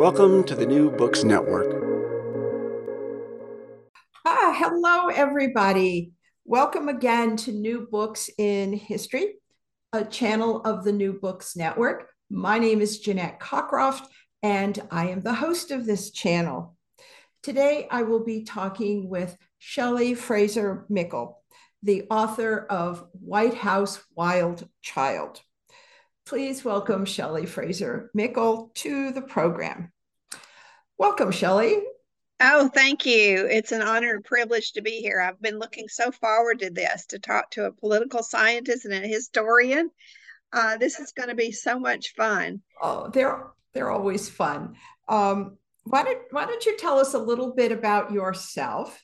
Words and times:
Welcome 0.00 0.44
to 0.44 0.54
the 0.54 0.64
New 0.64 0.90
Books 0.90 1.24
Network. 1.24 1.66
Ah, 4.24 4.54
hello, 4.56 5.08
everybody. 5.08 6.12
Welcome 6.46 6.88
again 6.88 7.36
to 7.36 7.52
New 7.52 7.86
Books 7.86 8.30
in 8.38 8.72
History, 8.72 9.34
a 9.92 10.02
channel 10.02 10.62
of 10.62 10.84
the 10.84 10.92
New 10.92 11.12
Books 11.20 11.54
Network. 11.54 12.08
My 12.30 12.58
name 12.58 12.80
is 12.80 13.00
Jeannette 13.00 13.40
Cockroft, 13.40 14.06
and 14.42 14.82
I 14.90 15.08
am 15.08 15.20
the 15.20 15.34
host 15.34 15.70
of 15.70 15.84
this 15.84 16.10
channel. 16.10 16.78
Today, 17.42 17.86
I 17.90 18.04
will 18.04 18.24
be 18.24 18.44
talking 18.44 19.10
with 19.10 19.36
Shelley 19.58 20.14
Fraser 20.14 20.86
Mickle, 20.88 21.42
the 21.82 22.04
author 22.10 22.64
of 22.70 23.06
White 23.20 23.52
House 23.52 24.02
Wild 24.14 24.66
Child. 24.80 25.42
Please 26.30 26.64
welcome 26.64 27.04
Shelley 27.04 27.44
Fraser 27.44 28.08
Mickle 28.14 28.70
to 28.76 29.10
the 29.10 29.20
program. 29.20 29.90
Welcome, 30.96 31.32
Shelley. 31.32 31.82
Oh, 32.38 32.68
thank 32.68 33.04
you. 33.04 33.48
It's 33.50 33.72
an 33.72 33.82
honor 33.82 34.14
and 34.14 34.24
privilege 34.24 34.74
to 34.74 34.80
be 34.80 35.00
here. 35.00 35.20
I've 35.20 35.42
been 35.42 35.58
looking 35.58 35.88
so 35.88 36.12
forward 36.12 36.60
to 36.60 36.70
this 36.70 37.06
to 37.06 37.18
talk 37.18 37.50
to 37.50 37.64
a 37.64 37.72
political 37.72 38.22
scientist 38.22 38.84
and 38.84 38.94
a 38.94 39.08
historian. 39.08 39.90
Uh, 40.52 40.76
this 40.76 41.00
is 41.00 41.10
going 41.10 41.30
to 41.30 41.34
be 41.34 41.50
so 41.50 41.80
much 41.80 42.14
fun. 42.14 42.62
Oh, 42.80 43.08
they're 43.08 43.48
they're 43.72 43.90
always 43.90 44.28
fun. 44.28 44.76
Um, 45.08 45.58
why 45.82 46.04
don't 46.04 46.22
Why 46.30 46.46
don't 46.46 46.64
you 46.64 46.76
tell 46.76 47.00
us 47.00 47.14
a 47.14 47.18
little 47.18 47.52
bit 47.54 47.72
about 47.72 48.12
yourself? 48.12 49.02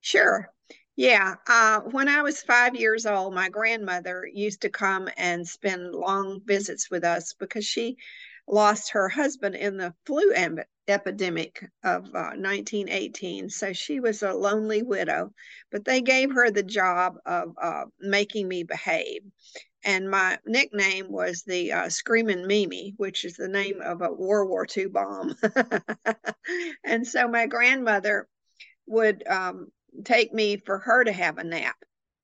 Sure. 0.00 0.50
Yeah. 1.00 1.36
Uh, 1.46 1.80
when 1.80 2.10
I 2.10 2.20
was 2.20 2.42
five 2.42 2.74
years 2.76 3.06
old, 3.06 3.32
my 3.34 3.48
grandmother 3.48 4.28
used 4.30 4.60
to 4.60 4.68
come 4.68 5.08
and 5.16 5.48
spend 5.48 5.94
long 5.94 6.42
visits 6.44 6.90
with 6.90 7.04
us 7.04 7.32
because 7.32 7.64
she 7.64 7.96
lost 8.46 8.90
her 8.90 9.08
husband 9.08 9.54
in 9.54 9.78
the 9.78 9.94
flu 10.04 10.30
em- 10.32 10.58
epidemic 10.86 11.64
of 11.82 12.14
uh, 12.14 12.32
1918. 12.36 13.48
So 13.48 13.72
she 13.72 13.98
was 13.98 14.22
a 14.22 14.34
lonely 14.34 14.82
widow, 14.82 15.32
but 15.72 15.86
they 15.86 16.02
gave 16.02 16.32
her 16.32 16.50
the 16.50 16.62
job 16.62 17.14
of 17.24 17.54
uh, 17.56 17.84
making 17.98 18.46
me 18.46 18.64
behave. 18.64 19.22
And 19.82 20.10
my 20.10 20.38
nickname 20.44 21.10
was 21.10 21.44
the 21.44 21.72
uh, 21.72 21.88
Screaming 21.88 22.46
Mimi, 22.46 22.92
which 22.98 23.24
is 23.24 23.36
the 23.36 23.48
name 23.48 23.80
of 23.80 24.02
a 24.02 24.12
World 24.12 24.50
War 24.50 24.66
II 24.66 24.88
bomb. 24.88 25.34
and 26.84 27.06
so 27.08 27.26
my 27.26 27.46
grandmother 27.46 28.28
would 28.86 29.26
um, 29.26 29.68
take 30.04 30.32
me 30.32 30.56
for 30.56 30.78
her 30.78 31.04
to 31.04 31.12
have 31.12 31.38
a 31.38 31.44
nap 31.44 31.76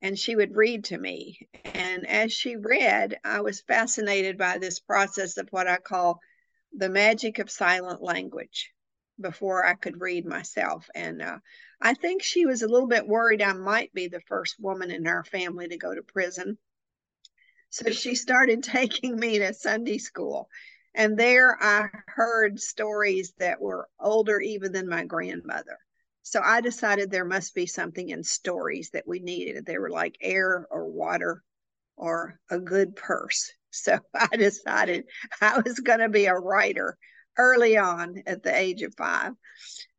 and 0.03 0.19
she 0.19 0.37
would 0.37 0.54
read 0.56 0.84
to 0.84 0.99
me. 0.99 1.38
And 1.65 2.06
as 2.06 2.32
she 2.32 2.56
read, 2.56 3.19
I 3.25 3.41
was 3.41 3.62
fascinated 3.62 4.38
by 4.38 4.59
this 4.59 4.78
process 4.78 5.37
of 5.37 5.49
what 5.50 5.66
I 5.66 5.78
call 5.78 6.21
the 6.72 6.88
magic 6.88 7.38
of 7.38 7.50
silent 7.50 8.03
language 8.03 8.72
before 9.21 9.65
I 9.65 9.75
could 9.75 10.00
read 10.00 10.26
myself. 10.26 10.88
And 10.94 11.22
uh, 11.22 11.38
I 11.81 11.94
think 11.94 12.22
she 12.22 12.44
was 12.44 12.62
a 12.62 12.69
little 12.69 12.88
bit 12.88 13.09
worried 13.09 13.43
I 13.43 13.53
might 13.55 13.93
be 13.94 14.09
the 14.09 14.21
first 14.21 14.60
woman 14.60 14.91
in 14.91 15.06
our 15.06 15.25
family 15.25 15.69
to 15.69 15.78
go 15.78 15.94
to 15.94 16.03
prison. 16.03 16.59
So 17.71 17.91
she 17.91 18.15
started 18.15 18.62
taking 18.62 19.19
me 19.19 19.38
to 19.38 19.55
Sunday 19.55 19.99
school. 19.99 20.49
And 20.94 21.19
there 21.19 21.56
I 21.60 21.88
heard 22.06 22.60
stories 22.60 23.32
that 23.38 23.60
were 23.60 23.88
older 24.00 24.41
even 24.41 24.72
than 24.72 24.88
my 24.88 25.05
grandmother. 25.05 25.78
So 26.26 26.41
I 26.42 26.60
decided 26.60 27.09
there 27.09 27.25
must 27.25 27.54
be 27.54 27.66
something 27.66 28.09
in 28.09 28.25
stories 28.25 28.91
that 28.91 29.06
we 29.06 29.20
needed. 29.20 29.64
They 29.64 29.78
were 29.78 29.91
like 29.91 30.16
air 30.20 30.66
or 30.72 30.91
water 30.91 31.44
or 31.97 32.41
a 32.50 32.59
good 32.59 32.97
purse. 32.97 33.53
So 33.70 33.98
I 34.14 34.34
decided 34.34 35.04
I 35.42 35.60
was 35.60 35.81
going 35.81 35.98
to 35.98 36.09
be 36.09 36.25
a 36.25 36.34
writer 36.34 36.97
early 37.37 37.76
on 37.76 38.22
at 38.26 38.42
the 38.42 38.56
age 38.56 38.81
of 38.81 38.94
five. 38.97 39.32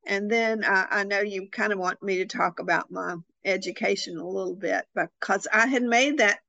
And 0.07 0.31
then 0.31 0.63
uh, 0.63 0.87
I 0.89 1.03
know 1.03 1.19
you 1.19 1.47
kind 1.51 1.71
of 1.71 1.77
want 1.77 2.01
me 2.01 2.17
to 2.17 2.25
talk 2.25 2.59
about 2.59 2.89
my 2.89 3.17
education 3.45 4.17
a 4.17 4.27
little 4.27 4.55
bit 4.55 4.83
because 4.95 5.47
I 5.53 5.67
had 5.67 5.83
made 5.83 6.17
that 6.17 6.39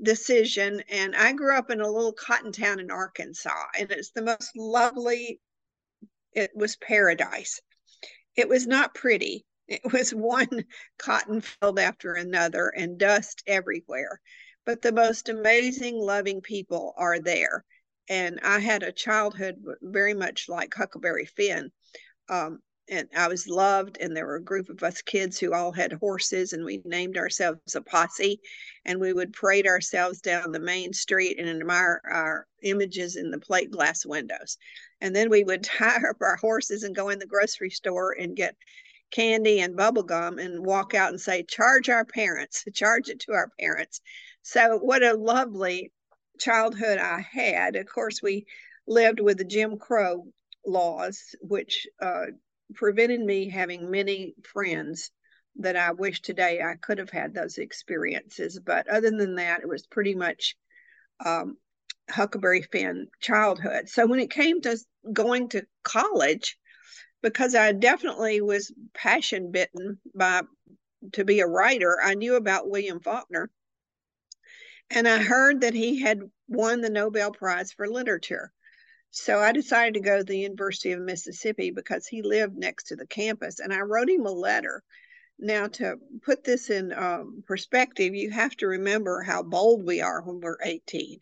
decision 0.00 0.84
and 0.88 1.16
I 1.16 1.32
grew 1.32 1.58
up 1.58 1.70
in 1.70 1.80
a 1.80 1.90
little 1.90 2.12
cotton 2.12 2.52
town 2.52 2.78
in 2.78 2.92
Arkansas 2.92 3.64
and 3.76 3.90
it's 3.90 4.12
the 4.12 4.22
most 4.22 4.52
lovely 4.56 5.40
it 6.32 6.52
was 6.54 6.76
paradise 6.76 7.60
it 8.38 8.48
was 8.48 8.66
not 8.68 8.94
pretty. 8.94 9.44
It 9.66 9.80
was 9.92 10.14
one 10.14 10.64
cotton 10.98 11.40
field 11.40 11.78
after 11.78 12.14
another 12.14 12.68
and 12.68 12.96
dust 12.96 13.42
everywhere. 13.46 14.20
But 14.64 14.80
the 14.80 14.92
most 14.92 15.28
amazing, 15.28 15.96
loving 15.96 16.40
people 16.40 16.94
are 16.96 17.18
there. 17.18 17.64
And 18.08 18.38
I 18.42 18.60
had 18.60 18.82
a 18.82 18.92
childhood 18.92 19.56
very 19.82 20.14
much 20.14 20.48
like 20.48 20.72
Huckleberry 20.72 21.26
Finn. 21.26 21.70
Um, 22.28 22.60
and 22.90 23.08
I 23.16 23.28
was 23.28 23.48
loved, 23.48 23.98
and 24.00 24.16
there 24.16 24.26
were 24.26 24.36
a 24.36 24.42
group 24.42 24.68
of 24.68 24.82
us 24.82 25.02
kids 25.02 25.38
who 25.38 25.52
all 25.52 25.72
had 25.72 25.92
horses, 25.92 26.52
and 26.52 26.64
we 26.64 26.80
named 26.84 27.16
ourselves 27.16 27.74
a 27.74 27.82
posse, 27.82 28.40
and 28.84 29.00
we 29.00 29.12
would 29.12 29.32
parade 29.32 29.66
ourselves 29.66 30.20
down 30.20 30.52
the 30.52 30.58
main 30.58 30.92
street 30.92 31.38
and 31.38 31.48
admire 31.48 32.00
our 32.10 32.46
images 32.62 33.16
in 33.16 33.30
the 33.30 33.38
plate 33.38 33.70
glass 33.70 34.06
windows. 34.06 34.56
And 35.00 35.14
then 35.14 35.30
we 35.30 35.44
would 35.44 35.62
tie 35.64 36.00
up 36.08 36.16
our 36.20 36.36
horses 36.36 36.82
and 36.82 36.96
go 36.96 37.08
in 37.10 37.18
the 37.18 37.26
grocery 37.26 37.70
store 37.70 38.12
and 38.12 38.36
get 38.36 38.56
candy 39.10 39.60
and 39.60 39.76
bubble 39.76 40.02
gum 40.02 40.38
and 40.38 40.64
walk 40.64 40.94
out 40.94 41.10
and 41.10 41.20
say, 41.20 41.42
charge 41.42 41.88
our 41.88 42.04
parents, 42.04 42.64
charge 42.74 43.08
it 43.08 43.20
to 43.20 43.32
our 43.32 43.50
parents. 43.60 44.00
So, 44.42 44.78
what 44.78 45.02
a 45.02 45.14
lovely 45.14 45.92
childhood 46.38 46.98
I 46.98 47.20
had. 47.20 47.76
Of 47.76 47.86
course, 47.86 48.22
we 48.22 48.46
lived 48.86 49.20
with 49.20 49.38
the 49.38 49.44
Jim 49.44 49.76
Crow 49.76 50.26
laws, 50.64 51.34
which 51.40 51.86
uh, 52.00 52.26
prevented 52.74 53.20
me 53.20 53.48
having 53.48 53.90
many 53.90 54.34
friends 54.44 55.10
that 55.56 55.76
I 55.76 55.92
wish 55.92 56.20
today 56.20 56.60
I 56.60 56.74
could 56.74 56.98
have 56.98 57.10
had 57.10 57.34
those 57.34 57.58
experiences. 57.58 58.60
But 58.64 58.88
other 58.88 59.10
than 59.10 59.36
that, 59.36 59.60
it 59.60 59.68
was 59.68 59.86
pretty 59.86 60.14
much 60.14 60.56
um, 61.24 61.56
Huckleberry 62.10 62.62
Finn 62.62 63.08
childhood. 63.20 63.88
So 63.88 64.06
when 64.06 64.20
it 64.20 64.30
came 64.30 64.60
to 64.62 64.78
going 65.12 65.48
to 65.50 65.66
college, 65.82 66.56
because 67.22 67.54
I 67.54 67.72
definitely 67.72 68.40
was 68.40 68.72
passion 68.94 69.50
bitten 69.50 69.98
by 70.14 70.42
to 71.12 71.24
be 71.24 71.40
a 71.40 71.46
writer, 71.46 71.98
I 72.02 72.14
knew 72.14 72.36
about 72.36 72.70
William 72.70 73.00
Faulkner. 73.00 73.50
And 74.90 75.06
I 75.06 75.18
heard 75.18 75.60
that 75.60 75.74
he 75.74 76.00
had 76.00 76.20
won 76.48 76.80
the 76.80 76.90
Nobel 76.90 77.30
Prize 77.30 77.72
for 77.72 77.88
Literature. 77.88 78.52
So 79.10 79.38
I 79.38 79.52
decided 79.52 79.94
to 79.94 80.00
go 80.00 80.18
to 80.18 80.24
the 80.24 80.38
University 80.38 80.92
of 80.92 81.00
Mississippi 81.00 81.70
because 81.70 82.06
he 82.06 82.22
lived 82.22 82.56
next 82.56 82.84
to 82.88 82.96
the 82.96 83.06
campus. 83.06 83.58
And 83.58 83.72
I 83.72 83.80
wrote 83.80 84.10
him 84.10 84.26
a 84.26 84.30
letter. 84.30 84.82
Now, 85.38 85.68
to 85.68 85.96
put 86.22 86.44
this 86.44 86.68
in 86.68 86.92
um, 86.92 87.42
perspective, 87.46 88.14
you 88.14 88.30
have 88.30 88.56
to 88.56 88.66
remember 88.66 89.22
how 89.22 89.42
bold 89.42 89.86
we 89.86 90.00
are 90.00 90.20
when 90.20 90.40
we're 90.40 90.58
18. 90.62 91.20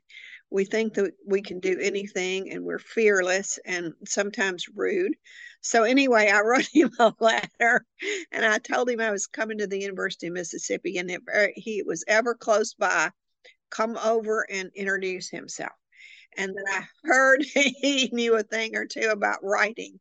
We 0.50 0.64
think 0.64 0.94
that 0.94 1.12
we 1.26 1.42
can 1.42 1.60
do 1.60 1.78
anything 1.80 2.50
and 2.50 2.64
we're 2.64 2.78
fearless 2.78 3.58
and 3.64 3.92
sometimes 4.06 4.68
rude. 4.74 5.14
So, 5.60 5.84
anyway, 5.84 6.30
I 6.30 6.40
wrote 6.44 6.68
him 6.72 6.90
a 6.98 7.12
letter 7.20 7.84
and 8.32 8.44
I 8.44 8.58
told 8.58 8.88
him 8.88 9.00
I 9.00 9.10
was 9.10 9.26
coming 9.26 9.58
to 9.58 9.66
the 9.66 9.80
University 9.80 10.28
of 10.28 10.32
Mississippi 10.32 10.98
and 10.98 11.10
if 11.10 11.22
uh, 11.32 11.48
he 11.54 11.82
was 11.82 12.04
ever 12.08 12.34
close 12.34 12.74
by, 12.74 13.10
come 13.70 13.96
over 13.98 14.46
and 14.50 14.70
introduce 14.74 15.28
himself. 15.28 15.72
And 16.36 16.54
then 16.54 16.64
I 16.68 16.86
heard 17.04 17.42
he 17.54 18.10
knew 18.12 18.36
a 18.36 18.42
thing 18.42 18.76
or 18.76 18.86
two 18.86 19.08
about 19.10 19.42
writing, 19.42 19.98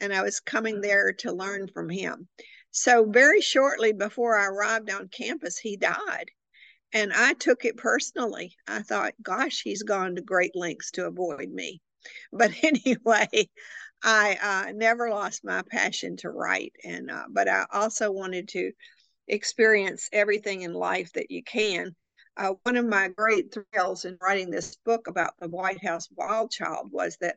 and 0.00 0.12
I 0.12 0.22
was 0.22 0.40
coming 0.40 0.80
there 0.80 1.12
to 1.18 1.32
learn 1.32 1.68
from 1.68 1.88
him. 1.88 2.28
So, 2.70 3.04
very 3.04 3.40
shortly 3.40 3.92
before 3.92 4.38
I 4.38 4.46
arrived 4.46 4.90
on 4.90 5.08
campus, 5.08 5.58
he 5.58 5.76
died. 5.76 6.30
And 6.92 7.12
I 7.12 7.34
took 7.34 7.64
it 7.64 7.76
personally. 7.76 8.56
I 8.66 8.82
thought, 8.82 9.14
gosh, 9.22 9.62
he's 9.62 9.82
gone 9.82 10.16
to 10.16 10.22
great 10.22 10.54
lengths 10.54 10.90
to 10.92 11.06
avoid 11.06 11.50
me. 11.50 11.80
But 12.32 12.50
anyway, 12.64 13.48
I 14.02 14.36
uh, 14.42 14.72
never 14.72 15.08
lost 15.08 15.44
my 15.44 15.62
passion 15.62 16.16
to 16.18 16.30
write. 16.30 16.72
And, 16.82 17.10
uh, 17.10 17.26
but 17.30 17.48
I 17.48 17.64
also 17.72 18.10
wanted 18.10 18.48
to 18.48 18.72
experience 19.28 20.08
everything 20.12 20.62
in 20.62 20.72
life 20.72 21.12
that 21.12 21.30
you 21.30 21.44
can. 21.44 21.94
Uh, 22.36 22.54
one 22.62 22.76
of 22.76 22.86
my 22.86 23.08
great 23.08 23.52
thrills 23.52 24.04
in 24.04 24.16
writing 24.20 24.50
this 24.50 24.76
book 24.76 25.06
about 25.06 25.34
the 25.38 25.48
White 25.48 25.84
House 25.84 26.08
wild 26.16 26.50
child 26.50 26.90
was 26.90 27.16
that 27.18 27.36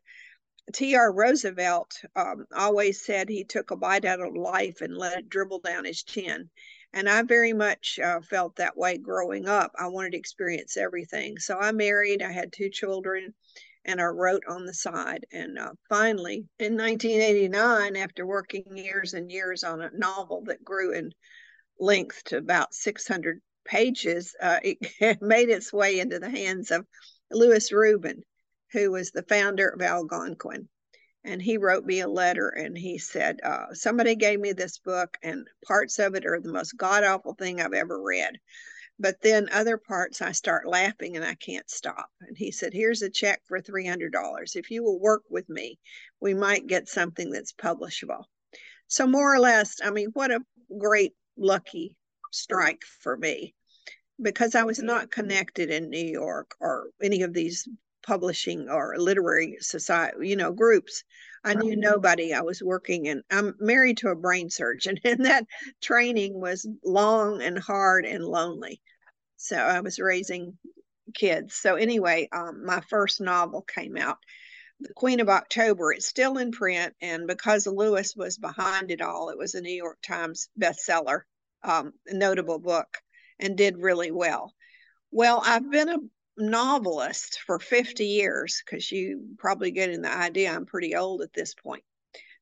T.R. 0.74 1.12
Roosevelt 1.12 2.02
um, 2.16 2.48
always 2.56 3.06
said 3.06 3.30
he 3.30 3.44
took 3.44 3.72
a 3.72 3.76
bite 3.76 4.06
out 4.06 4.22
of 4.22 4.36
life 4.36 4.82
and 4.82 4.98
let 4.98 5.20
it 5.20 5.30
dribble 5.30 5.60
down 5.60 5.86
his 5.86 6.02
chin. 6.02 6.50
And 6.94 7.10
I 7.10 7.22
very 7.24 7.54
much 7.54 8.00
uh, 8.00 8.22
felt 8.22 8.56
that 8.56 8.78
way 8.78 8.98
growing 8.98 9.48
up. 9.48 9.72
I 9.78 9.88
wanted 9.88 10.12
to 10.12 10.18
experience 10.18 10.78
everything. 10.78 11.38
So 11.40 11.60
I 11.60 11.72
married, 11.72 12.24
I 12.24 12.32
had 12.32 12.54
two 12.54 12.70
children, 12.70 13.36
and 13.84 14.02
I 14.02 14.06
wrote 14.06 14.44
on 14.48 14.66
the 14.66 14.74
side. 14.74 15.26
And 15.32 15.60
uh, 15.60 15.74
finally, 15.90 16.48
in 16.58 16.78
1989, 16.78 17.96
after 17.98 18.26
working 18.26 18.78
years 18.78 19.14
and 19.14 19.30
years 19.30 19.64
on 19.64 19.82
a 19.82 19.92
novel 19.94 20.44
that 20.46 20.64
grew 20.64 20.94
in 20.94 21.12
length 21.80 22.24
to 22.26 22.38
about 22.38 22.74
600 22.74 23.42
pages, 23.66 24.36
uh, 24.42 24.60
it 24.64 25.22
made 25.22 25.50
its 25.50 25.74
way 25.74 26.00
into 26.00 26.20
the 26.20 26.30
hands 26.30 26.72
of 26.72 26.86
Louis 27.32 27.72
Rubin, 27.72 28.24
who 28.72 28.92
was 28.92 29.12
the 29.12 29.24
founder 29.24 29.68
of 29.68 29.82
Algonquin. 29.82 30.70
And 31.24 31.42
he 31.42 31.58
wrote 31.58 31.86
me 31.86 32.02
a 32.02 32.08
letter 32.08 32.50
and 32.50 32.78
he 32.78 33.00
said 33.00 33.40
uh, 33.42 33.74
somebody 33.74 34.16
gave 34.16 34.40
me 34.40 34.54
this 34.54 34.78
book 34.78 35.18
and 35.24 35.48
parts 35.66 35.98
of 35.98 36.14
it 36.14 36.24
are 36.24 36.40
the 36.40 36.52
most 36.52 36.78
god 36.78 37.04
awful 37.04 37.34
thing 37.34 37.60
i've 37.60 37.74
ever 37.74 38.00
read. 38.00 38.38
But 39.00 39.22
then 39.22 39.50
other 39.52 39.78
parts 39.78 40.22
i 40.22 40.32
start 40.34 40.68
laughing 40.68 41.16
and 41.16 41.26
i 41.26 41.34
can't 41.34 41.68
stop. 41.68 42.12
And 42.22 42.38
he 42.38 42.52
said 42.52 42.74
here's 42.74 43.02
a 43.02 43.10
check 43.10 43.42
for 43.48 43.60
$300 43.60 44.56
if 44.56 44.70
you 44.70 44.84
will 44.84 45.00
work 45.00 45.24
with 45.28 45.50
me 45.50 45.80
we 46.22 46.36
might 46.36 46.68
get 46.68 46.88
something 46.88 47.32
that's 47.32 47.54
publishable. 47.54 48.26
So 48.88 49.08
more 49.08 49.34
or 49.34 49.40
less 49.40 49.78
i 49.84 49.90
mean 49.90 50.10
what 50.14 50.30
a 50.30 50.46
great 50.78 51.14
lucky 51.36 51.98
strike 52.32 52.84
for 53.02 53.18
me 53.18 53.54
because 54.22 54.56
i 54.56 54.64
was 54.64 54.80
not 54.80 55.12
connected 55.12 55.70
in 55.70 55.90
new 55.90 55.98
york 56.06 56.56
or 56.60 56.88
any 57.02 57.22
of 57.22 57.34
these 57.34 57.68
publishing 58.06 58.70
or 58.70 58.96
literary 58.98 59.58
society, 59.60 60.30
you 60.30 60.36
know, 60.36 60.52
groups. 60.52 61.04
I 61.44 61.54
knew 61.54 61.76
nobody. 61.76 62.34
I 62.34 62.42
was 62.42 62.62
working 62.62 63.08
and 63.08 63.22
I'm 63.30 63.56
married 63.60 63.98
to 63.98 64.10
a 64.10 64.16
brain 64.16 64.50
surgeon, 64.50 65.00
and 65.04 65.26
that 65.26 65.46
training 65.82 66.40
was 66.40 66.68
long 66.84 67.42
and 67.42 67.60
hard 67.60 68.06
and 68.06 68.24
lonely. 68.24 68.82
So 69.38 69.58
I 69.58 69.82
was 69.82 70.00
raising 70.00 70.58
kids. 71.14 71.56
So 71.56 71.76
anyway, 71.76 72.30
um, 72.32 72.66
my 72.66 72.82
first 72.90 73.22
novel 73.22 73.62
came 73.62 73.98
out, 73.98 74.18
The 74.80 74.94
Queen 74.94 75.20
of 75.20 75.30
October. 75.30 75.92
It's 75.92 76.08
still 76.08 76.38
in 76.38 76.52
print, 76.52 76.96
and 77.02 77.28
because 77.28 77.68
Louis 77.68 78.16
was 78.16 78.38
behind 78.38 78.90
it 78.90 79.02
all, 79.02 79.30
it 79.30 79.38
was 79.38 79.54
a 79.54 79.62
New 79.62 79.76
York 79.76 80.00
Times 80.02 80.50
bestseller, 80.60 81.22
um, 81.66 81.94
notable 82.08 82.60
book, 82.60 82.98
and 83.40 83.58
did 83.58 83.78
really 83.78 84.12
well. 84.12 84.54
Well, 85.12 85.42
I've 85.44 85.70
been 85.70 85.90
a 85.90 85.98
novelist 86.38 87.40
for 87.46 87.60
50 87.60 88.06
years 88.06 88.62
because 88.66 88.92
you 88.92 89.36
probably 89.38 89.72
getting 89.72 90.02
the 90.02 90.12
idea 90.12 90.52
I'm 90.52 90.66
pretty 90.66 90.96
old 90.96 91.22
at 91.22 91.34
this 91.34 91.54
point. 91.54 91.84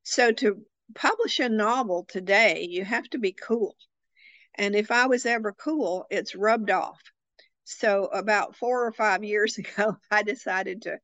So 0.03 0.31
to 0.31 0.61
publish 0.95 1.39
a 1.39 1.49
novel 1.49 2.05
today, 2.07 2.67
you 2.69 2.83
have 2.83 3.09
to 3.11 3.17
be 3.17 3.31
cool. 3.31 3.75
And 4.55 4.75
if 4.75 4.91
I 4.91 5.07
was 5.07 5.25
ever 5.25 5.53
cool, 5.53 6.05
it's 6.09 6.35
rubbed 6.35 6.69
off. 6.69 7.01
So 7.63 8.05
about 8.05 8.55
four 8.55 8.85
or 8.85 8.91
five 8.91 9.23
years 9.23 9.57
ago, 9.59 9.97
I 10.11 10.23
decided 10.23 10.83
to, 10.83 10.99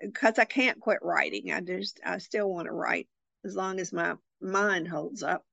because 0.00 0.38
uh, 0.38 0.42
I 0.42 0.44
can't 0.44 0.80
quit 0.80 0.98
writing. 1.02 1.52
I 1.52 1.60
just, 1.60 2.00
I 2.04 2.18
still 2.18 2.50
want 2.50 2.66
to 2.66 2.72
write 2.72 3.08
as 3.44 3.54
long 3.54 3.78
as 3.78 3.92
my 3.92 4.14
mind 4.40 4.88
holds 4.88 5.22
up. 5.22 5.44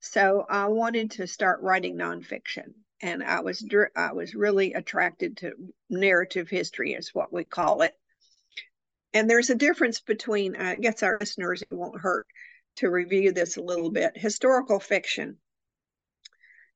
So 0.00 0.46
I 0.48 0.66
wanted 0.68 1.12
to 1.12 1.26
start 1.26 1.62
writing 1.62 1.96
nonfiction 1.96 2.74
and 3.00 3.22
I 3.22 3.40
was 3.40 3.66
I 3.94 4.12
was 4.12 4.34
really 4.34 4.72
attracted 4.72 5.38
to 5.38 5.52
narrative 5.90 6.48
history, 6.48 6.92
is 6.94 7.14
what 7.14 7.32
we 7.32 7.44
call 7.44 7.82
it. 7.82 7.94
And 9.12 9.28
there's 9.28 9.50
a 9.50 9.54
difference 9.54 10.00
between, 10.00 10.56
I 10.56 10.74
guess 10.74 11.02
our 11.02 11.18
listeners, 11.20 11.62
it 11.62 11.74
won't 11.74 12.00
hurt 12.00 12.26
to 12.76 12.90
review 12.90 13.32
this 13.32 13.56
a 13.56 13.62
little 13.62 13.90
bit. 13.90 14.12
Historical 14.16 14.78
fiction 14.78 15.38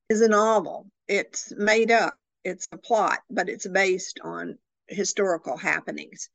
is 0.09 0.21
a 0.21 0.27
novel. 0.27 0.87
It's 1.07 1.53
made 1.55 1.91
up. 1.91 2.15
It's 2.43 2.67
a 2.71 2.77
plot, 2.77 3.19
but 3.29 3.49
it's 3.49 3.67
based 3.67 4.19
on 4.23 4.57
historical 4.87 5.57
happenings. 5.57 6.29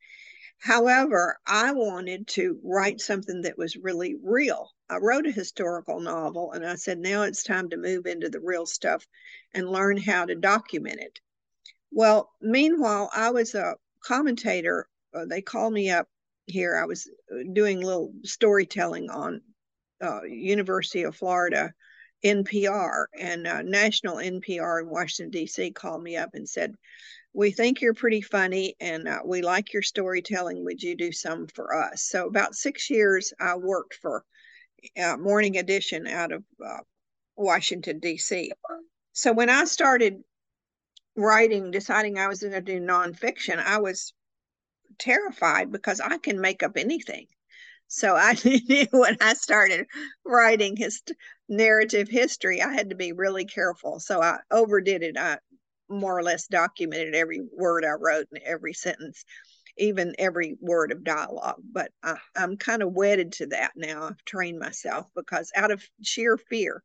However, 0.58 1.38
I 1.46 1.72
wanted 1.72 2.28
to 2.28 2.58
write 2.64 3.00
something 3.00 3.42
that 3.42 3.58
was 3.58 3.76
really 3.76 4.16
real. 4.22 4.70
I 4.88 4.98
wrote 4.98 5.26
a 5.26 5.32
historical 5.32 6.00
novel 6.00 6.52
and 6.52 6.64
I 6.64 6.76
said, 6.76 6.98
now 6.98 7.22
it's 7.22 7.42
time 7.42 7.68
to 7.70 7.76
move 7.76 8.06
into 8.06 8.28
the 8.28 8.40
real 8.40 8.66
stuff 8.66 9.06
and 9.52 9.68
learn 9.68 9.96
how 9.96 10.24
to 10.24 10.34
document 10.34 11.00
it. 11.00 11.20
Well, 11.90 12.30
meanwhile, 12.40 13.10
I 13.14 13.30
was 13.30 13.54
a 13.54 13.76
commentator. 14.04 14.88
Uh, 15.14 15.24
they 15.24 15.42
called 15.42 15.72
me 15.72 15.90
up 15.90 16.08
here. 16.46 16.76
I 16.76 16.84
was 16.84 17.08
uh, 17.32 17.42
doing 17.52 17.82
a 17.82 17.86
little 17.86 18.12
storytelling 18.22 19.10
on 19.10 19.40
uh, 20.00 20.22
University 20.22 21.02
of 21.02 21.16
Florida 21.16 21.74
NPR, 22.24 23.06
and 23.18 23.46
uh, 23.46 23.62
national 23.62 24.16
NPR 24.16 24.82
in 24.82 24.88
Washington, 24.88 25.30
D.C. 25.30 25.70
called 25.72 26.02
me 26.02 26.16
up 26.16 26.30
and 26.34 26.48
said, 26.48 26.74
we 27.32 27.50
think 27.50 27.80
you're 27.80 27.94
pretty 27.94 28.22
funny 28.22 28.74
and 28.80 29.06
uh, 29.06 29.20
we 29.24 29.42
like 29.42 29.72
your 29.72 29.82
storytelling. 29.82 30.64
Would 30.64 30.82
you 30.82 30.96
do 30.96 31.12
some 31.12 31.46
for 31.48 31.74
us? 31.74 32.02
So, 32.02 32.26
about 32.26 32.54
six 32.54 32.88
years, 32.88 33.32
I 33.38 33.56
worked 33.56 33.94
for 33.94 34.24
uh, 35.02 35.16
Morning 35.16 35.56
Edition 35.56 36.06
out 36.06 36.32
of 36.32 36.44
uh, 36.64 36.78
Washington, 37.36 37.98
D.C. 37.98 38.52
So, 39.12 39.32
when 39.32 39.50
I 39.50 39.64
started 39.64 40.22
writing, 41.16 41.70
deciding 41.70 42.18
I 42.18 42.28
was 42.28 42.40
going 42.40 42.52
to 42.52 42.60
do 42.60 42.80
nonfiction, 42.80 43.58
I 43.58 43.78
was 43.78 44.12
terrified 44.98 45.72
because 45.72 46.00
I 46.00 46.18
can 46.18 46.40
make 46.40 46.62
up 46.62 46.76
anything. 46.76 47.26
So 47.88 48.16
I 48.16 48.36
knew 48.44 48.86
when 48.90 49.16
I 49.20 49.34
started 49.34 49.86
writing 50.24 50.76
his 50.76 51.02
narrative 51.48 52.08
history, 52.08 52.62
I 52.62 52.72
had 52.72 52.90
to 52.90 52.96
be 52.96 53.12
really 53.12 53.44
careful. 53.44 54.00
So 54.00 54.22
I 54.22 54.38
overdid 54.50 55.02
it. 55.02 55.16
I 55.16 55.38
more 55.88 56.18
or 56.18 56.22
less 56.22 56.48
documented 56.48 57.14
every 57.14 57.40
word 57.52 57.84
I 57.84 57.92
wrote 57.92 58.26
and 58.32 58.42
every 58.44 58.72
sentence, 58.72 59.24
even 59.78 60.14
every 60.18 60.56
word 60.60 60.92
of 60.92 61.04
dialogue. 61.04 61.60
But 61.72 61.90
I, 62.02 62.16
I'm 62.34 62.56
kind 62.56 62.82
of 62.82 62.92
wedded 62.92 63.32
to 63.32 63.46
that 63.48 63.72
now. 63.76 64.04
I've 64.04 64.24
trained 64.24 64.58
myself 64.58 65.06
because 65.14 65.52
out 65.54 65.70
of 65.70 65.82
sheer 66.02 66.36
fear. 66.36 66.82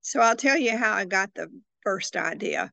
So 0.00 0.20
I'll 0.20 0.36
tell 0.36 0.56
you 0.56 0.76
how 0.76 0.92
I 0.92 1.04
got 1.04 1.34
the 1.34 1.48
first 1.82 2.16
idea. 2.16 2.72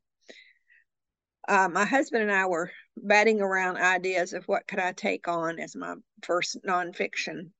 Uh, 1.48 1.69
my 1.69 1.86
husband 1.86 2.24
and 2.24 2.31
I 2.31 2.45
were 2.45 2.71
batting 2.98 3.41
around 3.41 3.77
ideas 3.77 4.33
of 4.33 4.48
what 4.48 4.67
could 4.67 4.79
I 4.79 4.91
take 4.91 5.27
on 5.27 5.60
as 5.60 5.75
my 5.75 5.95
first 6.24 6.57
nonfiction 6.65 7.51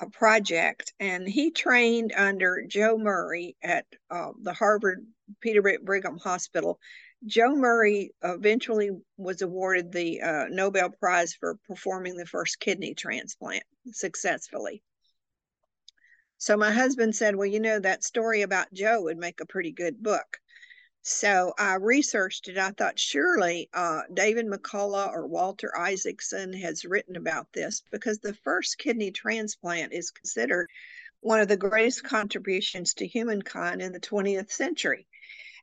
a 0.00 0.04
uh, 0.04 0.08
project, 0.10 0.92
and 1.00 1.28
he 1.28 1.50
trained 1.50 2.12
under 2.16 2.62
Joe 2.68 2.96
Murray 2.98 3.56
at 3.62 3.84
uh, 4.10 4.30
the 4.40 4.52
Harvard 4.52 5.04
Peter 5.40 5.60
Brigham 5.82 6.18
Hospital 6.18 6.78
Joe 7.26 7.54
Murray 7.54 8.12
eventually 8.22 8.90
was 9.16 9.42
awarded 9.42 9.90
the 9.90 10.20
uh, 10.20 10.44
Nobel 10.50 10.90
Prize 10.90 11.34
for 11.34 11.56
performing 11.66 12.16
the 12.16 12.26
first 12.26 12.60
kidney 12.60 12.94
transplant 12.94 13.64
successfully. 13.90 14.82
So 16.38 16.56
my 16.56 16.70
husband 16.70 17.16
said, 17.16 17.34
Well, 17.34 17.46
you 17.46 17.58
know, 17.58 17.80
that 17.80 18.04
story 18.04 18.42
about 18.42 18.72
Joe 18.72 19.02
would 19.02 19.18
make 19.18 19.40
a 19.40 19.46
pretty 19.46 19.72
good 19.72 20.00
book. 20.00 20.38
So 21.02 21.52
I 21.58 21.74
researched 21.74 22.48
it. 22.48 22.58
I 22.58 22.70
thought 22.70 22.98
surely 22.98 23.68
uh, 23.72 24.02
David 24.12 24.46
McCullough 24.46 25.10
or 25.10 25.26
Walter 25.26 25.76
Isaacson 25.76 26.52
has 26.52 26.84
written 26.84 27.16
about 27.16 27.48
this 27.52 27.82
because 27.90 28.18
the 28.18 28.34
first 28.34 28.78
kidney 28.78 29.10
transplant 29.10 29.92
is 29.92 30.10
considered 30.10 30.68
one 31.20 31.40
of 31.40 31.48
the 31.48 31.56
greatest 31.56 32.04
contributions 32.04 32.94
to 32.94 33.06
humankind 33.06 33.82
in 33.82 33.92
the 33.92 34.00
20th 34.00 34.50
century. 34.50 35.08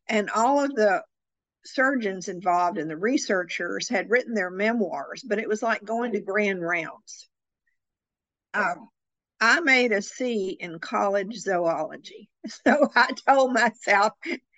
And 0.07 0.29
all 0.29 0.63
of 0.63 0.73
the 0.75 1.03
surgeons 1.65 2.27
involved 2.27 2.77
and 2.77 2.89
the 2.89 2.97
researchers 2.97 3.89
had 3.89 4.09
written 4.09 4.33
their 4.33 4.51
memoirs, 4.51 5.23
but 5.27 5.39
it 5.39 5.47
was 5.47 5.61
like 5.63 5.83
going 5.83 6.13
to 6.13 6.21
grand 6.21 6.61
rounds. 6.61 7.27
Um, 8.53 8.89
I 9.39 9.59
made 9.59 9.91
a 9.91 10.01
C 10.01 10.57
in 10.59 10.79
college 10.79 11.35
zoology. 11.35 12.29
So 12.63 12.91
I 12.95 13.09
told 13.27 13.53
myself 13.53 14.13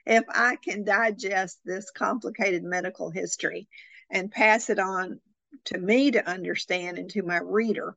if 0.05 0.23
I 0.27 0.57
can 0.57 0.83
digest 0.83 1.59
this 1.63 1.89
complicated 1.89 2.63
medical 2.63 3.09
history 3.09 3.69
and 4.09 4.29
pass 4.29 4.69
it 4.69 4.77
on 4.77 5.21
to 5.65 5.77
me 5.77 6.11
to 6.11 6.29
understand 6.29 6.97
and 6.97 7.09
to 7.11 7.23
my 7.23 7.37
reader, 7.37 7.95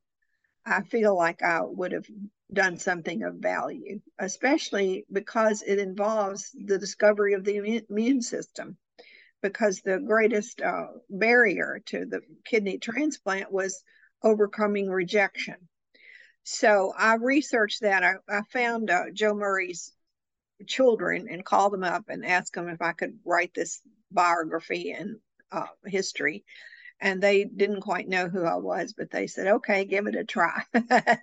I 0.65 0.83
feel 0.83 1.15
like 1.15 1.41
I 1.41 1.61
would 1.61 1.91
have 1.91 2.07
done 2.51 2.77
something 2.77 3.23
of 3.23 3.35
value, 3.35 3.99
especially 4.19 5.05
because 5.11 5.61
it 5.61 5.79
involves 5.79 6.51
the 6.53 6.77
discovery 6.77 7.33
of 7.33 7.43
the 7.43 7.83
immune 7.89 8.21
system. 8.21 8.77
Because 9.41 9.81
the 9.81 9.99
greatest 9.99 10.61
uh, 10.61 10.87
barrier 11.09 11.81
to 11.87 12.05
the 12.05 12.21
kidney 12.45 12.77
transplant 12.77 13.51
was 13.51 13.83
overcoming 14.23 14.89
rejection. 14.89 15.55
So 16.43 16.93
I 16.97 17.15
researched 17.15 17.81
that. 17.81 18.03
I, 18.03 18.13
I 18.29 18.41
found 18.51 18.89
uh, 18.89 19.05
Joe 19.13 19.33
Murray's 19.33 19.91
children 20.67 21.27
and 21.29 21.45
called 21.45 21.73
them 21.73 21.83
up 21.83 22.05
and 22.09 22.25
asked 22.25 22.53
them 22.53 22.69
if 22.69 22.81
I 22.81 22.91
could 22.91 23.19
write 23.25 23.53
this 23.53 23.81
biography 24.11 24.91
and 24.91 25.17
uh, 25.51 25.67
history 25.85 26.43
and 27.01 27.21
they 27.21 27.43
didn't 27.43 27.81
quite 27.81 28.07
know 28.07 28.29
who 28.29 28.45
I 28.45 28.55
was, 28.55 28.93
but 28.93 29.09
they 29.09 29.25
said, 29.25 29.47
okay, 29.47 29.85
give 29.85 30.05
it 30.05 30.15
a 30.15 30.23
try. 30.23 30.61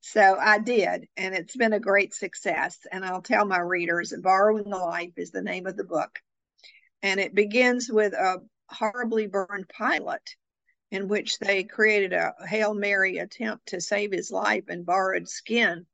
so 0.00 0.36
I 0.38 0.58
did, 0.58 1.08
and 1.16 1.34
it's 1.34 1.56
been 1.56 1.72
a 1.72 1.80
great 1.80 2.12
success. 2.14 2.78
And 2.92 3.04
I'll 3.04 3.22
tell 3.22 3.46
my 3.46 3.58
readers 3.58 4.12
Borrowing 4.22 4.70
a 4.70 4.76
Life 4.76 5.12
is 5.16 5.30
the 5.30 5.42
name 5.42 5.66
of 5.66 5.76
the 5.76 5.84
book. 5.84 6.20
And 7.02 7.20
it 7.20 7.34
begins 7.34 7.90
with 7.90 8.12
a 8.12 8.38
horribly 8.68 9.26
burned 9.26 9.68
pilot 9.68 10.22
in 10.90 11.08
which 11.08 11.38
they 11.38 11.64
created 11.64 12.12
a 12.12 12.34
Hail 12.46 12.74
Mary 12.74 13.18
attempt 13.18 13.66
to 13.68 13.80
save 13.80 14.12
his 14.12 14.30
life 14.30 14.64
and 14.68 14.86
borrowed 14.86 15.28
skin 15.28 15.86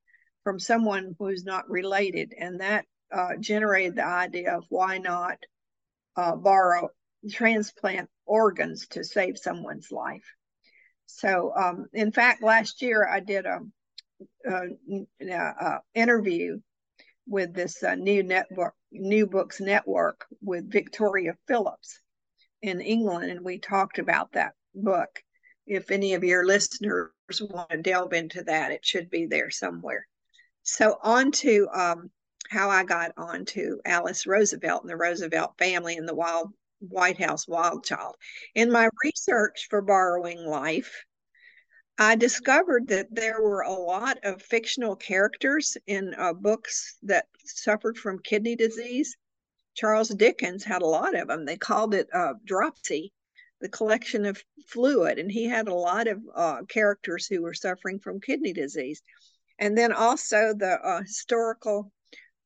from 0.44 0.58
someone 0.58 1.14
who's 1.18 1.44
not 1.44 1.70
related. 1.70 2.34
And 2.38 2.60
that 2.60 2.84
uh, 3.12 3.36
generated 3.38 3.96
the 3.96 4.04
idea 4.04 4.56
of 4.56 4.64
why 4.68 4.98
not 4.98 5.38
uh, 6.16 6.36
borrow 6.36 6.88
transplant 7.30 8.10
organs 8.26 8.88
to 8.88 9.04
save 9.04 9.38
someone's 9.38 9.90
life. 9.90 10.24
So, 11.06 11.52
um, 11.56 11.86
in 11.92 12.12
fact, 12.12 12.42
last 12.42 12.82
year 12.82 13.08
I 13.08 13.20
did 13.20 13.46
a, 13.46 13.60
a, 14.46 15.06
a 15.30 15.80
interview 15.94 16.58
with 17.28 17.54
this 17.54 17.82
uh, 17.82 17.94
new 17.94 18.22
network, 18.22 18.74
New 18.90 19.26
Books 19.26 19.60
Network, 19.60 20.26
with 20.40 20.70
Victoria 20.70 21.36
Phillips 21.46 22.00
in 22.62 22.80
England, 22.80 23.30
and 23.30 23.44
we 23.44 23.58
talked 23.58 23.98
about 23.98 24.32
that 24.32 24.54
book. 24.74 25.22
If 25.66 25.90
any 25.90 26.14
of 26.14 26.24
your 26.24 26.46
listeners 26.46 27.10
want 27.40 27.70
to 27.70 27.76
delve 27.76 28.14
into 28.14 28.42
that, 28.44 28.72
it 28.72 28.84
should 28.84 29.10
be 29.10 29.26
there 29.26 29.50
somewhere. 29.50 30.06
So, 30.62 30.98
on 31.02 31.30
to 31.32 31.68
um, 31.72 32.10
how 32.48 32.70
I 32.70 32.84
got 32.84 33.12
on 33.16 33.44
to 33.46 33.80
Alice 33.84 34.26
Roosevelt 34.26 34.82
and 34.82 34.90
the 34.90 34.96
Roosevelt 34.96 35.52
family 35.58 35.96
and 35.96 36.08
the 36.08 36.14
wild 36.14 36.52
White 36.80 37.20
House 37.20 37.46
Wild 37.46 37.84
Child. 37.84 38.16
In 38.54 38.70
my 38.70 38.88
research 39.04 39.66
for 39.68 39.82
Borrowing 39.82 40.46
Life, 40.46 41.04
I 42.00 42.14
discovered 42.14 42.86
that 42.88 43.12
there 43.12 43.42
were 43.42 43.62
a 43.62 43.72
lot 43.72 44.18
of 44.22 44.40
fictional 44.40 44.94
characters 44.94 45.76
in 45.88 46.14
uh, 46.14 46.32
books 46.32 46.96
that 47.02 47.26
suffered 47.44 47.98
from 47.98 48.20
kidney 48.20 48.54
disease. 48.54 49.16
Charles 49.74 50.08
Dickens 50.08 50.62
had 50.62 50.82
a 50.82 50.86
lot 50.86 51.16
of 51.16 51.26
them. 51.26 51.44
They 51.44 51.56
called 51.56 51.94
it 51.94 52.08
uh, 52.14 52.34
dropsy, 52.44 53.12
the 53.60 53.68
collection 53.68 54.26
of 54.26 54.40
fluid, 54.68 55.18
and 55.18 55.30
he 55.30 55.46
had 55.46 55.66
a 55.66 55.74
lot 55.74 56.06
of 56.06 56.22
uh, 56.36 56.62
characters 56.68 57.26
who 57.26 57.42
were 57.42 57.54
suffering 57.54 57.98
from 57.98 58.20
kidney 58.20 58.52
disease. 58.52 59.02
And 59.58 59.76
then 59.76 59.92
also 59.92 60.54
the 60.56 60.78
uh, 60.80 61.02
historical 61.02 61.90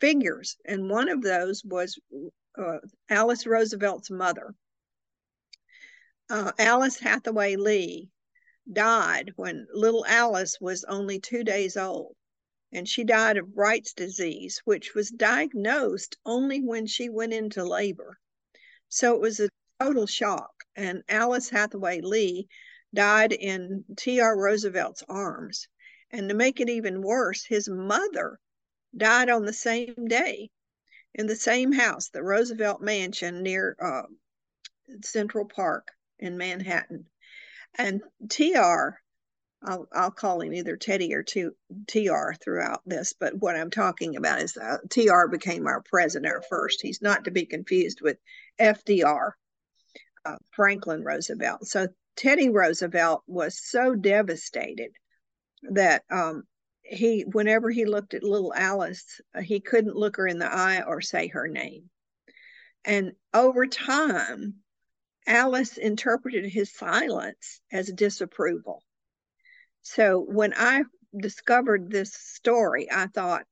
figures, 0.01 0.57
and 0.65 0.89
one 0.89 1.11
of 1.11 1.21
those 1.21 1.63
was 1.63 1.99
uh, 2.59 2.79
Alice 3.11 3.47
Roosevelt's 3.47 4.11
mother. 4.11 4.55
Uh, 6.31 6.53
Alice 6.59 6.99
Hathaway 6.99 7.57
Lee 7.57 8.09
died 8.71 9.33
when 9.37 9.67
little 9.73 10.05
Alice 10.07 10.61
was 10.61 10.85
only 10.85 11.19
two 11.19 11.43
days 11.43 11.77
old. 11.77 12.15
And 12.73 12.89
she 12.89 13.05
died 13.05 13.37
of 13.37 13.55
Bright's 13.55 13.93
disease, 13.93 14.63
which 14.65 14.95
was 14.95 15.11
diagnosed 15.11 16.17
only 16.25 16.61
when 16.61 16.87
she 16.87 17.09
went 17.09 17.33
into 17.33 17.65
labor. 17.65 18.19
So 18.89 19.15
it 19.15 19.21
was 19.21 19.41
a 19.41 19.49
total 19.81 20.07
shock. 20.07 20.65
And 20.75 21.03
Alice 21.09 21.51
Hathaway 21.51 22.01
Lee 22.01 22.49
died 22.95 23.33
in 23.33 23.85
T.R. 23.97 24.39
Roosevelt's 24.39 25.03
arms. 25.09 25.69
And 26.11 26.29
to 26.29 26.35
make 26.35 26.61
it 26.61 26.69
even 26.69 27.03
worse, 27.03 27.45
his 27.45 27.69
mother 27.69 28.39
died 28.97 29.29
on 29.29 29.45
the 29.45 29.53
same 29.53 30.07
day 30.09 30.51
in 31.15 31.27
the 31.27 31.37
same 31.37 31.73
house, 31.73 32.09
the 32.09 32.23
Roosevelt 32.23 32.81
Mansion 32.81 33.43
near 33.43 33.77
uh, 33.81 34.03
Central 35.03 35.45
Park 35.47 35.89
in 36.19 36.37
Manhattan. 36.39 37.07
And 37.79 38.03
TR, 38.29 38.99
I'll, 39.65 39.89
I'll 39.93 40.11
call 40.11 40.41
him 40.41 40.53
either 40.53 40.77
Teddy 40.77 41.15
or 41.15 41.23
TR 41.23 42.33
throughout 42.43 42.83
this, 42.85 43.15
but 43.19 43.35
what 43.39 43.57
I'm 43.57 43.71
talking 43.71 44.17
about 44.17 44.43
is 44.43 44.57
uh, 44.57 44.79
TR 44.91 45.29
became 45.31 45.67
our 45.67 45.83
president 45.83 46.45
first. 46.49 46.81
He's 46.83 47.01
not 47.01 47.25
to 47.25 47.31
be 47.31 47.47
confused 47.47 48.01
with 48.03 48.19
FDR, 48.61 49.31
uh, 50.25 50.37
Franklin 50.51 51.05
Roosevelt. 51.05 51.67
So 51.67 51.89
Teddy 52.17 52.51
Roosevelt 52.51 53.23
was 53.27 53.59
so 53.63 53.95
devastated 53.95 54.91
that 55.71 56.03
um, 56.11 56.43
he 56.83 57.23
whenever 57.23 57.71
he 57.71 57.85
looked 57.85 58.15
at 58.15 58.23
little 58.23 58.53
Alice, 58.55 59.21
he 59.43 59.61
couldn't 59.61 59.97
look 59.97 60.17
her 60.17 60.27
in 60.27 60.39
the 60.39 60.53
eye 60.53 60.83
or 60.83 61.01
say 61.01 61.29
her 61.29 61.49
name. 61.49 61.89
And 62.85 63.13
over 63.33 63.67
time, 63.67 64.62
Alice 65.27 65.79
interpreted 65.79 66.47
his 66.47 66.73
silence 66.73 67.61
as 67.71 67.93
disapproval. 67.93 68.83
So 69.83 70.21
when 70.21 70.53
I 70.57 70.85
discovered 71.17 71.91
this 71.91 72.13
story, 72.15 72.89
I 72.91 73.07
thought, 73.07 73.45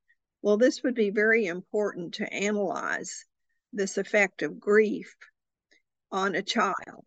well, 0.42 0.56
this 0.56 0.82
would 0.82 0.94
be 0.94 1.10
very 1.10 1.46
important 1.46 2.14
to 2.14 2.32
analyze 2.32 3.24
this 3.72 3.98
effect 3.98 4.42
of 4.42 4.58
grief 4.58 5.14
on 6.10 6.34
a 6.34 6.42
child. 6.42 7.04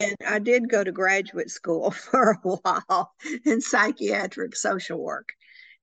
And 0.00 0.16
I 0.26 0.40
did 0.40 0.68
go 0.68 0.82
to 0.82 0.92
graduate 0.92 1.50
school 1.50 1.90
for 2.10 2.32
a 2.32 2.48
while 2.48 3.12
in 3.44 3.60
psychiatric 3.60 4.56
social 4.56 4.98
work. 4.98 5.28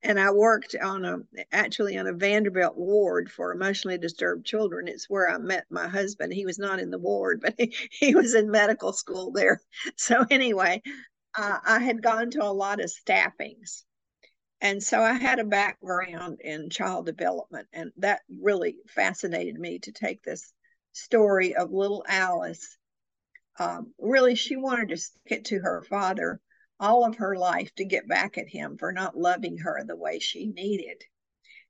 And 0.03 0.19
I 0.19 0.31
worked 0.31 0.75
on 0.75 1.05
a 1.05 1.17
actually 1.51 1.97
on 1.97 2.07
a 2.07 2.13
Vanderbilt 2.13 2.75
ward 2.75 3.31
for 3.31 3.51
emotionally 3.51 3.97
disturbed 3.97 4.45
children. 4.45 4.87
It's 4.87 5.09
where 5.09 5.29
I 5.29 5.37
met 5.37 5.65
my 5.69 5.87
husband. 5.87 6.33
He 6.33 6.45
was 6.45 6.57
not 6.57 6.79
in 6.79 6.89
the 6.89 6.97
ward, 6.97 7.41
but 7.41 7.55
he, 7.59 7.75
he 7.91 8.15
was 8.15 8.33
in 8.33 8.49
medical 8.49 8.93
school 8.93 9.31
there. 9.31 9.61
So 9.95 10.25
anyway, 10.29 10.81
uh, 11.37 11.59
I 11.63 11.79
had 11.79 12.01
gone 12.01 12.31
to 12.31 12.43
a 12.43 12.51
lot 12.51 12.81
of 12.81 12.89
staffings. 12.89 13.83
And 14.59 14.81
so 14.81 15.01
I 15.01 15.13
had 15.13 15.39
a 15.39 15.43
background 15.43 16.39
in 16.41 16.69
child 16.69 17.07
development, 17.07 17.67
and 17.73 17.91
that 17.97 18.21
really 18.29 18.77
fascinated 18.87 19.59
me 19.59 19.79
to 19.79 19.91
take 19.91 20.23
this 20.23 20.53
story 20.93 21.55
of 21.55 21.71
little 21.71 22.03
Alice 22.07 22.77
um, 23.59 23.93
really 23.99 24.35
she 24.35 24.55
wanted 24.55 24.89
to 24.89 24.97
stick 24.97 25.21
it 25.25 25.45
to 25.45 25.59
her 25.59 25.83
father 25.83 26.39
all 26.81 27.05
of 27.05 27.15
her 27.15 27.35
life 27.35 27.73
to 27.75 27.85
get 27.85 28.07
back 28.07 28.37
at 28.37 28.49
him 28.49 28.77
for 28.77 28.91
not 28.91 29.17
loving 29.17 29.59
her 29.59 29.83
the 29.85 29.95
way 29.95 30.19
she 30.19 30.47
needed. 30.47 31.03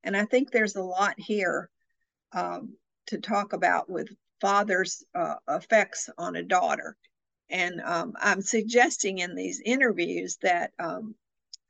And 0.03 0.15
I 0.15 0.25
think 0.25 0.49
there's 0.49 0.75
a 0.75 0.81
lot 0.81 1.15
here 1.17 1.69
um, 2.31 2.75
to 3.07 3.19
talk 3.19 3.53
about 3.53 3.89
with 3.89 4.07
father's 4.39 5.03
uh, 5.13 5.35
effects 5.49 6.09
on 6.17 6.37
a 6.37 6.43
daughter. 6.43 6.95
And 7.49 7.81
um, 7.81 8.13
I'm 8.19 8.41
suggesting 8.41 9.19
in 9.19 9.35
these 9.35 9.61
interviews 9.63 10.37
that 10.41 10.71
um, 10.79 11.13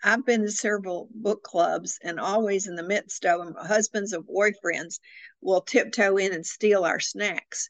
I've 0.04 0.26
been 0.26 0.44
to 0.44 0.52
several 0.52 1.10
book 1.14 1.44
clubs, 1.44 2.00
and 2.04 2.20
always 2.20 2.68
in 2.68 2.76
the 2.76 2.84
midst 2.84 3.26
of 3.26 3.44
them, 3.44 3.56
husbands 3.60 4.14
of 4.14 4.28
boyfriends 4.28 5.00
will 5.42 5.62
tiptoe 5.62 6.18
in 6.18 6.34
and 6.34 6.46
steal 6.46 6.86
our 6.86 7.00
snacks 7.00 7.70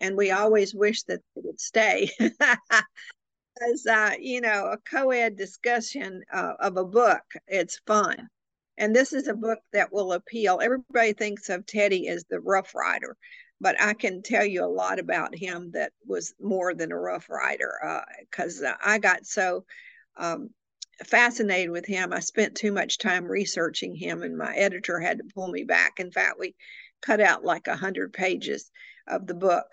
and 0.00 0.16
we 0.16 0.30
always 0.30 0.74
wish 0.74 1.02
that 1.04 1.20
they 1.34 1.42
would 1.42 1.60
stay. 1.60 2.10
As 3.60 3.86
uh, 3.86 4.14
you 4.20 4.40
know, 4.40 4.66
a 4.66 4.78
co-ed 4.78 5.36
discussion 5.36 6.22
uh, 6.32 6.54
of 6.60 6.76
a 6.76 6.84
book, 6.84 7.22
it's 7.46 7.80
fun. 7.86 8.28
And 8.76 8.94
this 8.94 9.12
is 9.12 9.26
a 9.26 9.34
book 9.34 9.58
that 9.72 9.92
will 9.92 10.12
appeal. 10.12 10.60
Everybody 10.62 11.12
thinks 11.12 11.48
of 11.48 11.66
Teddy 11.66 12.08
as 12.08 12.24
the 12.24 12.40
Rough 12.40 12.74
Rider, 12.74 13.16
but 13.60 13.80
I 13.80 13.94
can 13.94 14.22
tell 14.22 14.44
you 14.44 14.64
a 14.64 14.66
lot 14.66 15.00
about 15.00 15.34
him 15.34 15.72
that 15.72 15.92
was 16.06 16.34
more 16.40 16.74
than 16.74 16.92
a 16.92 16.98
Rough 16.98 17.28
Rider 17.28 18.04
because 18.20 18.62
uh, 18.62 18.74
I 18.84 18.98
got 18.98 19.26
so 19.26 19.64
um, 20.16 20.50
fascinated 21.04 21.70
with 21.70 21.86
him. 21.86 22.12
I 22.12 22.20
spent 22.20 22.54
too 22.54 22.72
much 22.72 22.98
time 22.98 23.24
researching 23.24 23.94
him, 23.94 24.22
and 24.22 24.36
my 24.36 24.54
editor 24.54 25.00
had 25.00 25.18
to 25.18 25.34
pull 25.34 25.48
me 25.48 25.64
back. 25.64 25.98
In 25.98 26.12
fact, 26.12 26.38
we 26.38 26.54
cut 27.02 27.20
out 27.20 27.44
like 27.44 27.66
a 27.66 27.76
hundred 27.76 28.12
pages 28.12 28.70
of 29.06 29.26
the 29.26 29.34
book. 29.34 29.66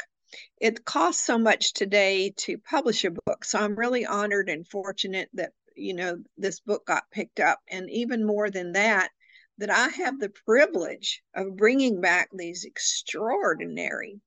It 0.59 0.85
costs 0.85 1.25
so 1.25 1.37
much 1.37 1.73
today 1.73 2.33
to 2.37 2.57
publish 2.57 3.03
a 3.03 3.11
book, 3.11 3.45
so 3.45 3.59
I'm 3.59 3.75
really 3.75 4.05
honored 4.05 4.49
and 4.49 4.67
fortunate 4.67 5.29
that 5.33 5.53
you 5.75 5.93
know 5.93 6.23
this 6.37 6.59
book 6.59 6.85
got 6.85 7.11
picked 7.11 7.39
up, 7.39 7.59
and 7.69 7.89
even 7.89 8.25
more 8.25 8.49
than 8.49 8.73
that, 8.73 9.11
that 9.57 9.69
I 9.69 9.87
have 9.89 10.19
the 10.19 10.29
privilege 10.29 11.23
of 11.33 11.55
bringing 11.55 12.01
back 12.01 12.29
these 12.33 12.65
extraordinary 12.65 14.19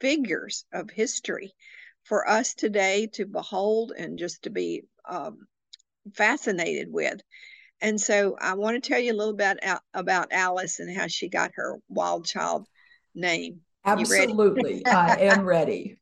figures 0.00 0.64
of 0.72 0.90
history 0.90 1.54
for 2.04 2.28
us 2.28 2.54
today 2.54 3.06
to 3.08 3.26
behold 3.26 3.92
and 3.96 4.18
just 4.18 4.42
to 4.42 4.50
be 4.50 4.84
um, 5.08 5.46
fascinated 6.14 6.92
with. 6.92 7.20
And 7.80 8.00
so 8.00 8.36
I 8.38 8.54
want 8.54 8.82
to 8.82 8.88
tell 8.88 9.00
you 9.00 9.12
a 9.12 9.16
little 9.16 9.34
bit 9.34 9.58
about 9.94 10.32
Alice 10.32 10.80
and 10.80 10.94
how 10.94 11.06
she 11.06 11.28
got 11.28 11.52
her 11.54 11.78
wild 11.88 12.26
child 12.26 12.66
name. 13.14 13.62
Absolutely. 13.84 14.84
I 14.86 15.16
am 15.20 15.44
ready. 15.44 15.98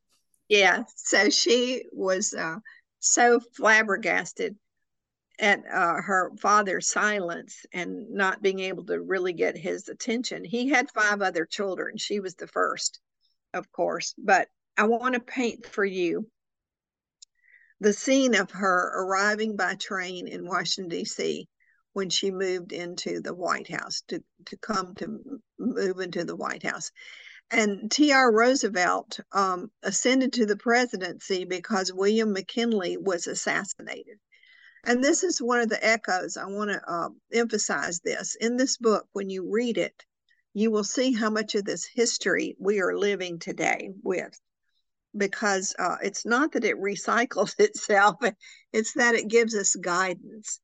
Yeah. 0.47 0.83
So 0.95 1.29
she 1.29 1.85
was 1.91 2.33
uh, 2.33 2.57
so 2.99 3.39
flabbergasted 3.55 4.55
at 5.39 5.63
uh, 5.71 6.01
her 6.01 6.31
father's 6.37 6.89
silence 6.89 7.65
and 7.73 8.09
not 8.11 8.41
being 8.41 8.59
able 8.59 8.85
to 8.85 8.99
really 8.99 9.33
get 9.33 9.57
his 9.57 9.87
attention. 9.87 10.43
He 10.43 10.69
had 10.69 10.91
five 10.91 11.21
other 11.21 11.45
children. 11.45 11.97
She 11.97 12.19
was 12.19 12.35
the 12.35 12.47
first, 12.47 12.99
of 13.53 13.71
course. 13.71 14.13
But 14.17 14.49
I 14.77 14.83
want 14.83 15.13
to 15.13 15.21
paint 15.21 15.65
for 15.65 15.85
you 15.85 16.29
the 17.79 17.93
scene 17.93 18.35
of 18.35 18.51
her 18.51 19.03
arriving 19.03 19.55
by 19.55 19.75
train 19.75 20.27
in 20.27 20.45
Washington, 20.45 20.89
D.C. 20.89 21.47
when 21.93 22.09
she 22.09 22.31
moved 22.31 22.73
into 22.73 23.21
the 23.21 23.33
White 23.33 23.71
House 23.71 24.03
to, 24.09 24.21
to 24.47 24.57
come 24.57 24.95
to 24.95 25.41
move 25.57 25.99
into 25.99 26.25
the 26.25 26.35
White 26.35 26.63
House. 26.63 26.91
And 27.51 27.89
T.R. 27.89 28.31
Roosevelt 28.31 29.19
um, 29.31 29.71
ascended 29.81 30.33
to 30.33 30.45
the 30.45 30.57
presidency 30.57 31.45
because 31.45 31.91
William 31.91 32.31
McKinley 32.31 32.97
was 32.97 33.25
assassinated. 33.25 34.19
And 34.83 35.03
this 35.03 35.23
is 35.23 35.41
one 35.41 35.59
of 35.59 35.69
the 35.69 35.83
echoes. 35.85 36.37
I 36.37 36.45
want 36.45 36.69
to 36.69 36.81
uh, 36.87 37.09
emphasize 37.33 37.99
this. 37.99 38.35
In 38.35 38.55
this 38.55 38.77
book, 38.77 39.07
when 39.13 39.29
you 39.29 39.49
read 39.49 39.77
it, 39.77 40.05
you 40.53 40.71
will 40.71 40.83
see 40.83 41.13
how 41.13 41.29
much 41.29 41.55
of 41.55 41.65
this 41.65 41.85
history 41.85 42.55
we 42.59 42.79
are 42.81 42.97
living 42.97 43.39
today 43.39 43.91
with. 44.03 44.39
Because 45.17 45.75
uh, 45.79 45.97
it's 46.03 46.25
not 46.25 46.51
that 46.51 46.63
it 46.63 46.77
recycles 46.77 47.55
itself, 47.59 48.17
it's 48.71 48.93
that 48.93 49.15
it 49.15 49.27
gives 49.27 49.55
us 49.55 49.75
guidance 49.75 50.59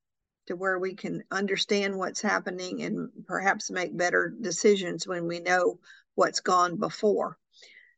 to 0.48 0.56
where 0.56 0.78
we 0.78 0.94
can 0.94 1.24
understand 1.32 1.98
what's 1.98 2.22
happening 2.22 2.84
and 2.84 3.10
perhaps 3.26 3.72
make 3.72 3.98
better 3.98 4.34
decisions 4.40 5.08
when 5.08 5.26
we 5.26 5.40
know 5.40 5.80
what's 6.16 6.40
gone 6.40 6.78
before. 6.78 7.38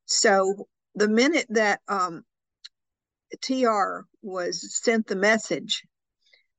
So 0.06 0.68
the 0.96 1.08
minute 1.08 1.48
that 1.50 1.82
um, 1.88 2.24
TR 3.42 4.06
was 4.22 4.76
sent 4.84 5.08
the 5.08 5.16
message 5.16 5.84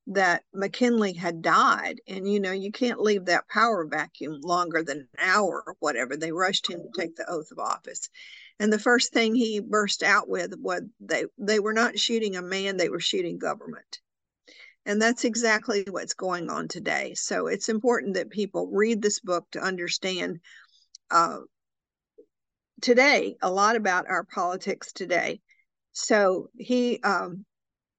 that 0.09 0.43
McKinley 0.55 1.13
had 1.13 1.43
died. 1.43 2.01
And, 2.09 2.31
you 2.31 2.41
know, 2.41 2.53
you 2.53 2.73
can't 2.73 3.01
leave 3.01 3.27
that 3.27 3.49
power 3.49 3.87
vacuum 3.87 4.41
longer 4.43 4.83
than 4.83 5.01
an 5.01 5.09
hour 5.19 5.63
or 5.67 5.77
whatever. 5.81 6.17
They 6.17 6.33
rushed 6.33 6.69
him 6.69 6.81
to 6.81 7.01
take 7.01 7.15
the 7.17 7.31
oath 7.31 7.51
of 7.53 7.59
office. 7.59 8.09
And 8.59 8.73
the 8.73 8.79
first 8.79 9.13
thing 9.13 9.35
he 9.35 9.61
burst 9.61 10.03
out 10.03 10.29
with 10.29 10.55
was 10.59 10.83
they, 10.99 11.27
they 11.37 11.61
were 11.61 11.75
not 11.75 11.99
shooting 11.99 12.37
a 12.37 12.43
man, 12.43 12.77
they 12.77 12.89
were 12.89 13.01
shooting 13.01 13.39
government. 13.39 14.01
And 14.87 15.01
that's 15.01 15.25
exactly 15.25 15.85
what's 15.89 16.15
going 16.15 16.49
on 16.49 16.69
today. 16.69 17.13
So 17.15 17.47
it's 17.47 17.69
important 17.69 18.15
that 18.15 18.31
people 18.31 18.71
read 18.73 19.03
this 19.03 19.21
book 19.21 19.47
to 19.53 19.61
understand 19.61 20.41
uh, 21.11 21.41
today 22.81 23.37
a 23.43 23.51
lot 23.51 23.77
about 23.77 24.09
our 24.09 24.25
politics 24.25 24.93
today. 24.93 25.41
So 25.93 26.51
he, 26.57 27.01
um, 27.03 27.45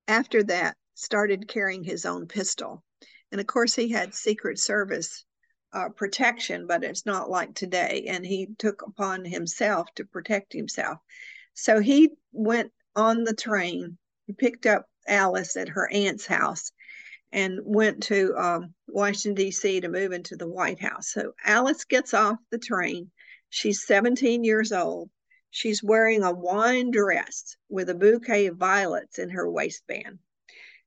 after 0.08 0.44
that, 0.44 0.76
started 0.96 1.48
carrying 1.48 1.84
his 1.84 2.06
own 2.06 2.28
pistol. 2.28 2.84
And 3.32 3.40
of 3.40 3.48
course, 3.48 3.76
he 3.76 3.90
had 3.90 4.14
Secret 4.14 4.60
Service 4.60 5.26
uh, 5.74 5.90
protection, 5.90 6.68
but 6.68 6.84
it's 6.84 7.06
not 7.06 7.30
like 7.30 7.54
today. 7.54 8.06
And 8.08 8.26
he 8.26 8.48
took 8.58 8.82
upon 8.82 9.26
himself 9.26 9.88
to 9.96 10.06
protect 10.06 10.54
himself. 10.54 10.98
So 11.54 11.80
he 11.80 12.10
went 12.32 12.72
on 12.96 13.24
the 13.24 13.36
train, 13.36 13.98
he 14.26 14.34
picked 14.34 14.66
up 14.66 14.86
Alice 15.08 15.56
at 15.56 15.70
her 15.70 15.90
aunt's 15.92 16.26
house 16.26 16.72
and 17.32 17.60
went 17.64 18.04
to 18.04 18.36
um, 18.36 18.74
Washington, 18.88 19.36
D.C. 19.36 19.82
to 19.82 19.90
move 19.90 20.12
into 20.12 20.36
the 20.36 20.48
White 20.48 20.82
House. 20.82 21.12
So 21.12 21.34
Alice 21.46 21.86
gets 21.86 22.14
off 22.14 22.38
the 22.50 22.58
train. 22.58 23.12
She's 23.50 23.86
17 23.86 24.44
years 24.44 24.72
old. 24.72 25.10
She's 25.50 25.84
wearing 25.84 26.24
a 26.24 26.34
wine 26.34 26.92
dress 26.92 27.56
with 27.70 27.90
a 27.90 27.96
bouquet 27.96 28.48
of 28.48 28.58
violets 28.58 29.18
in 29.18 29.30
her 29.32 29.50
waistband. 29.50 30.20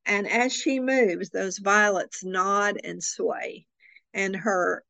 And 0.05 0.29
as 0.29 0.53
she 0.53 0.81
moves, 0.81 1.31
those 1.31 1.59
violets 1.59 2.25
nod 2.25 2.81
and 2.83 3.03
sway. 3.03 3.67
And 4.15 4.37
her 4.37 4.85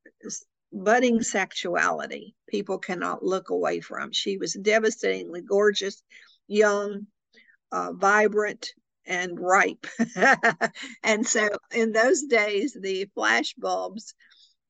budding 0.73 1.23
sexuality, 1.23 2.35
people 2.49 2.79
cannot 2.79 3.25
look 3.25 3.51
away 3.51 3.81
from. 3.81 4.13
She 4.13 4.39
was 4.39 4.55
devastatingly 4.55 5.43
gorgeous, 5.43 6.03
young, 6.49 7.07
uh, 7.71 7.93
vibrant, 7.93 8.73
and 9.05 9.39
ripe. 9.39 9.87
and 11.03 11.27
so 11.27 11.49
in 11.73 11.93
those 11.93 12.23
days, 12.25 12.77
the 12.81 13.07
flash 13.15 13.55
bulbs 13.55 14.15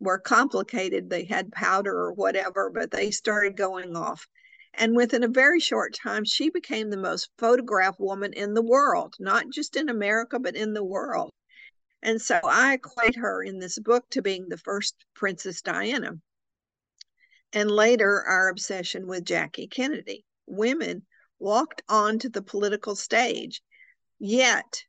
were 0.02 0.18
complicated. 0.18 1.08
They 1.08 1.24
had 1.24 1.52
powder 1.52 1.94
or 1.96 2.12
whatever, 2.12 2.70
but 2.70 2.90
they 2.90 3.10
started 3.12 3.56
going 3.56 3.96
off. 3.96 4.26
And 4.74 4.96
within 4.96 5.22
a 5.22 5.28
very 5.28 5.60
short 5.60 5.94
time, 5.94 6.24
she 6.24 6.50
became 6.50 6.90
the 6.90 6.96
most 6.96 7.30
photographed 7.38 8.00
woman 8.00 8.32
in 8.32 8.54
the 8.54 8.62
world, 8.62 9.14
not 9.20 9.48
just 9.50 9.76
in 9.76 9.88
America, 9.88 10.38
but 10.40 10.56
in 10.56 10.72
the 10.72 10.84
world. 10.84 11.30
And 12.02 12.20
so 12.20 12.40
I 12.42 12.74
equate 12.74 13.16
her 13.16 13.42
in 13.42 13.60
this 13.60 13.78
book 13.78 14.04
to 14.10 14.22
being 14.22 14.48
the 14.48 14.56
first 14.56 14.96
Princess 15.14 15.62
Diana. 15.62 16.14
And 17.52 17.70
later, 17.70 18.24
our 18.24 18.48
obsession 18.48 19.06
with 19.06 19.24
Jackie 19.24 19.68
Kennedy. 19.68 20.24
Women 20.46 21.06
walked 21.38 21.82
onto 21.88 22.28
the 22.28 22.42
political 22.42 22.96
stage. 22.96 23.62
Yet, 24.18 24.84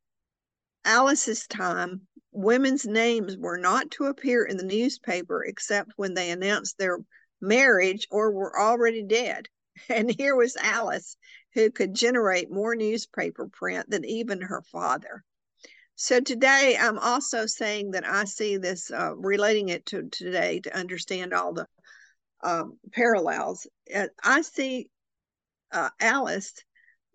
Alice's 0.86 1.45
time, 1.45 2.08
women's 2.34 2.86
names 2.86 3.38
were 3.38 3.58
not 3.58 3.91
to 3.91 4.06
appear 4.06 4.43
in 4.43 4.58
the 4.58 4.63
newspaper 4.63 5.43
except 5.43 5.93
when 5.96 6.13
they 6.13 6.32
announced 6.32 6.78
their 6.78 7.00
marriage 7.41 8.08
or 8.12 8.32
were 8.32 8.60
already 8.60 9.04
dead. 9.04 9.48
And 9.89 10.08
here 10.08 10.36
was 10.36 10.56
Alice, 10.56 11.17
who 11.56 11.72
could 11.72 11.96
generate 11.96 12.52
more 12.52 12.76
newspaper 12.76 13.48
print 13.48 13.89
than 13.89 14.06
even 14.06 14.41
her 14.41 14.62
father. 14.72 15.24
So 15.96 16.19
today, 16.19 16.78
I'm 16.80 17.00
also 17.00 17.48
saying 17.48 17.91
that 17.91 18.06
I 18.06 18.26
see 18.26 18.58
this, 18.58 18.91
uh, 18.91 19.15
relating 19.15 19.69
it 19.69 19.86
to 19.88 20.10
today 20.10 20.60
to 20.60 20.78
understand 20.78 21.34
all 21.34 21.54
the 21.54 21.67
um, 22.43 22.78
parallels. 22.91 23.65
I 24.24 24.41
see 24.41 24.89
uh, 25.72 25.89
Alice 26.00 26.54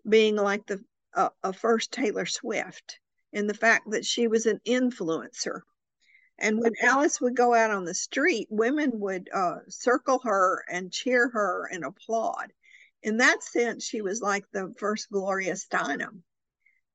being 0.07 0.35
like 0.35 0.65
the 0.65 0.83
uh, 1.13 1.29
a 1.43 1.53
first 1.53 1.91
Taylor 1.91 2.25
Swift 2.25 2.99
in 3.31 3.47
the 3.47 3.53
fact 3.53 3.89
that 3.91 4.05
she 4.05 4.27
was 4.27 4.45
an 4.45 4.59
influencer. 4.65 5.61
And 6.37 6.59
when 6.59 6.73
Alice 6.81 7.19
would 7.19 7.35
go 7.35 7.53
out 7.53 7.71
on 7.71 7.85
the 7.85 7.93
street, 7.93 8.47
women 8.49 8.99
would 8.99 9.29
uh, 9.33 9.59
circle 9.67 10.19
her 10.19 10.63
and 10.69 10.91
cheer 10.91 11.29
her 11.29 11.67
and 11.71 11.83
applaud. 11.83 12.53
In 13.03 13.17
that 13.17 13.43
sense, 13.43 13.83
she 13.83 14.01
was 14.01 14.21
like 14.21 14.45
the 14.51 14.73
first 14.77 15.09
Gloria 15.09 15.53
Steinem. 15.53 16.23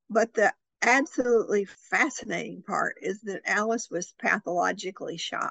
But 0.09 0.35
the 0.35 0.53
absolutely 0.83 1.65
fascinating 1.65 2.63
part 2.63 2.97
is 3.01 3.21
that 3.23 3.43
Alice 3.45 3.91
was 3.91 4.15
pathologically 4.19 5.17
shy 5.17 5.51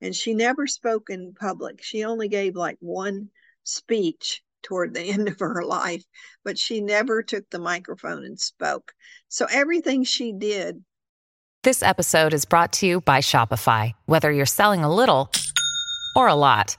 and 0.00 0.14
she 0.14 0.34
never 0.34 0.66
spoke 0.66 1.08
in 1.10 1.34
public. 1.34 1.82
She 1.82 2.04
only 2.04 2.28
gave 2.28 2.56
like 2.56 2.78
one 2.80 3.30
speech 3.64 4.42
toward 4.66 4.94
the 4.94 5.00
end 5.14 5.28
of 5.28 5.40
her 5.40 5.64
life, 5.64 6.04
but 6.44 6.58
she 6.58 6.80
never 6.80 7.22
took 7.22 7.48
the 7.50 7.58
microphone 7.58 8.24
and 8.24 8.38
spoke. 8.38 8.92
So 9.28 9.46
everything 9.50 10.04
she 10.04 10.32
did 10.32 10.82
this 11.66 11.82
episode 11.82 12.32
is 12.32 12.44
brought 12.44 12.72
to 12.74 12.86
you 12.86 13.00
by 13.00 13.18
Shopify. 13.18 13.92
Whether 14.04 14.30
you're 14.30 14.46
selling 14.46 14.84
a 14.84 14.94
little 14.94 15.32
or 16.14 16.28
a 16.28 16.34
lot, 16.36 16.76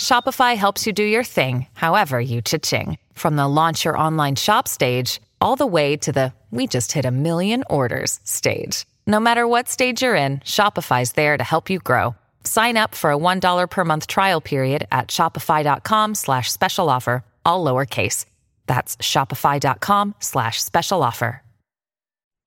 Shopify 0.00 0.56
helps 0.56 0.86
you 0.86 0.94
do 0.94 1.02
your 1.02 1.22
thing, 1.22 1.66
however 1.74 2.18
you 2.18 2.40
cha-ching. 2.40 2.96
From 3.12 3.36
the 3.36 3.46
launch 3.46 3.84
your 3.84 3.98
online 3.98 4.34
shop 4.34 4.66
stage, 4.66 5.20
all 5.42 5.56
the 5.56 5.66
way 5.66 5.94
to 5.98 6.10
the 6.10 6.32
we 6.50 6.66
just 6.66 6.92
hit 6.92 7.04
a 7.04 7.10
million 7.10 7.64
orders 7.68 8.18
stage. 8.24 8.86
No 9.06 9.20
matter 9.20 9.46
what 9.46 9.68
stage 9.68 10.00
you're 10.00 10.16
in, 10.16 10.38
Shopify's 10.38 11.12
there 11.12 11.36
to 11.36 11.44
help 11.44 11.68
you 11.68 11.78
grow. 11.78 12.14
Sign 12.46 12.76
up 12.76 12.94
for 12.94 13.10
a 13.10 13.18
$1 13.18 13.68
per 13.68 13.84
month 13.84 14.06
trial 14.06 14.40
period 14.40 14.86
at 14.92 15.08
shopify.com 15.08 16.14
slash 16.14 16.50
special 16.50 16.88
offer, 16.88 17.24
all 17.44 17.64
lowercase. 17.64 18.24
That's 18.66 18.96
shopify.com 18.98 20.14
slash 20.20 20.62
special 20.62 21.02
offer. 21.02 21.42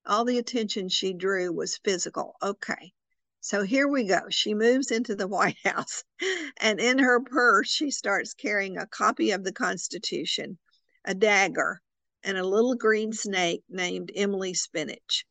All 0.06 0.24
the 0.24 0.38
attention 0.38 0.88
she 0.88 1.12
drew 1.12 1.52
was 1.52 1.78
physical. 1.84 2.34
Okay. 2.42 2.92
So 3.40 3.62
here 3.62 3.88
we 3.88 4.04
go. 4.04 4.20
She 4.30 4.54
moves 4.54 4.90
into 4.90 5.14
the 5.14 5.28
White 5.36 5.58
House, 5.64 6.02
and 6.60 6.80
in 6.80 6.98
her 6.98 7.20
purse, 7.20 7.70
she 7.70 7.90
starts 7.90 8.34
carrying 8.34 8.78
a 8.78 8.86
copy 8.86 9.30
of 9.32 9.44
the 9.44 9.52
Constitution, 9.52 10.58
a 11.04 11.14
dagger, 11.14 11.80
and 12.24 12.38
a 12.38 12.46
little 12.46 12.74
green 12.74 13.12
snake 13.12 13.62
named 13.68 14.10
Emily 14.14 14.54
Spinach. 14.54 15.26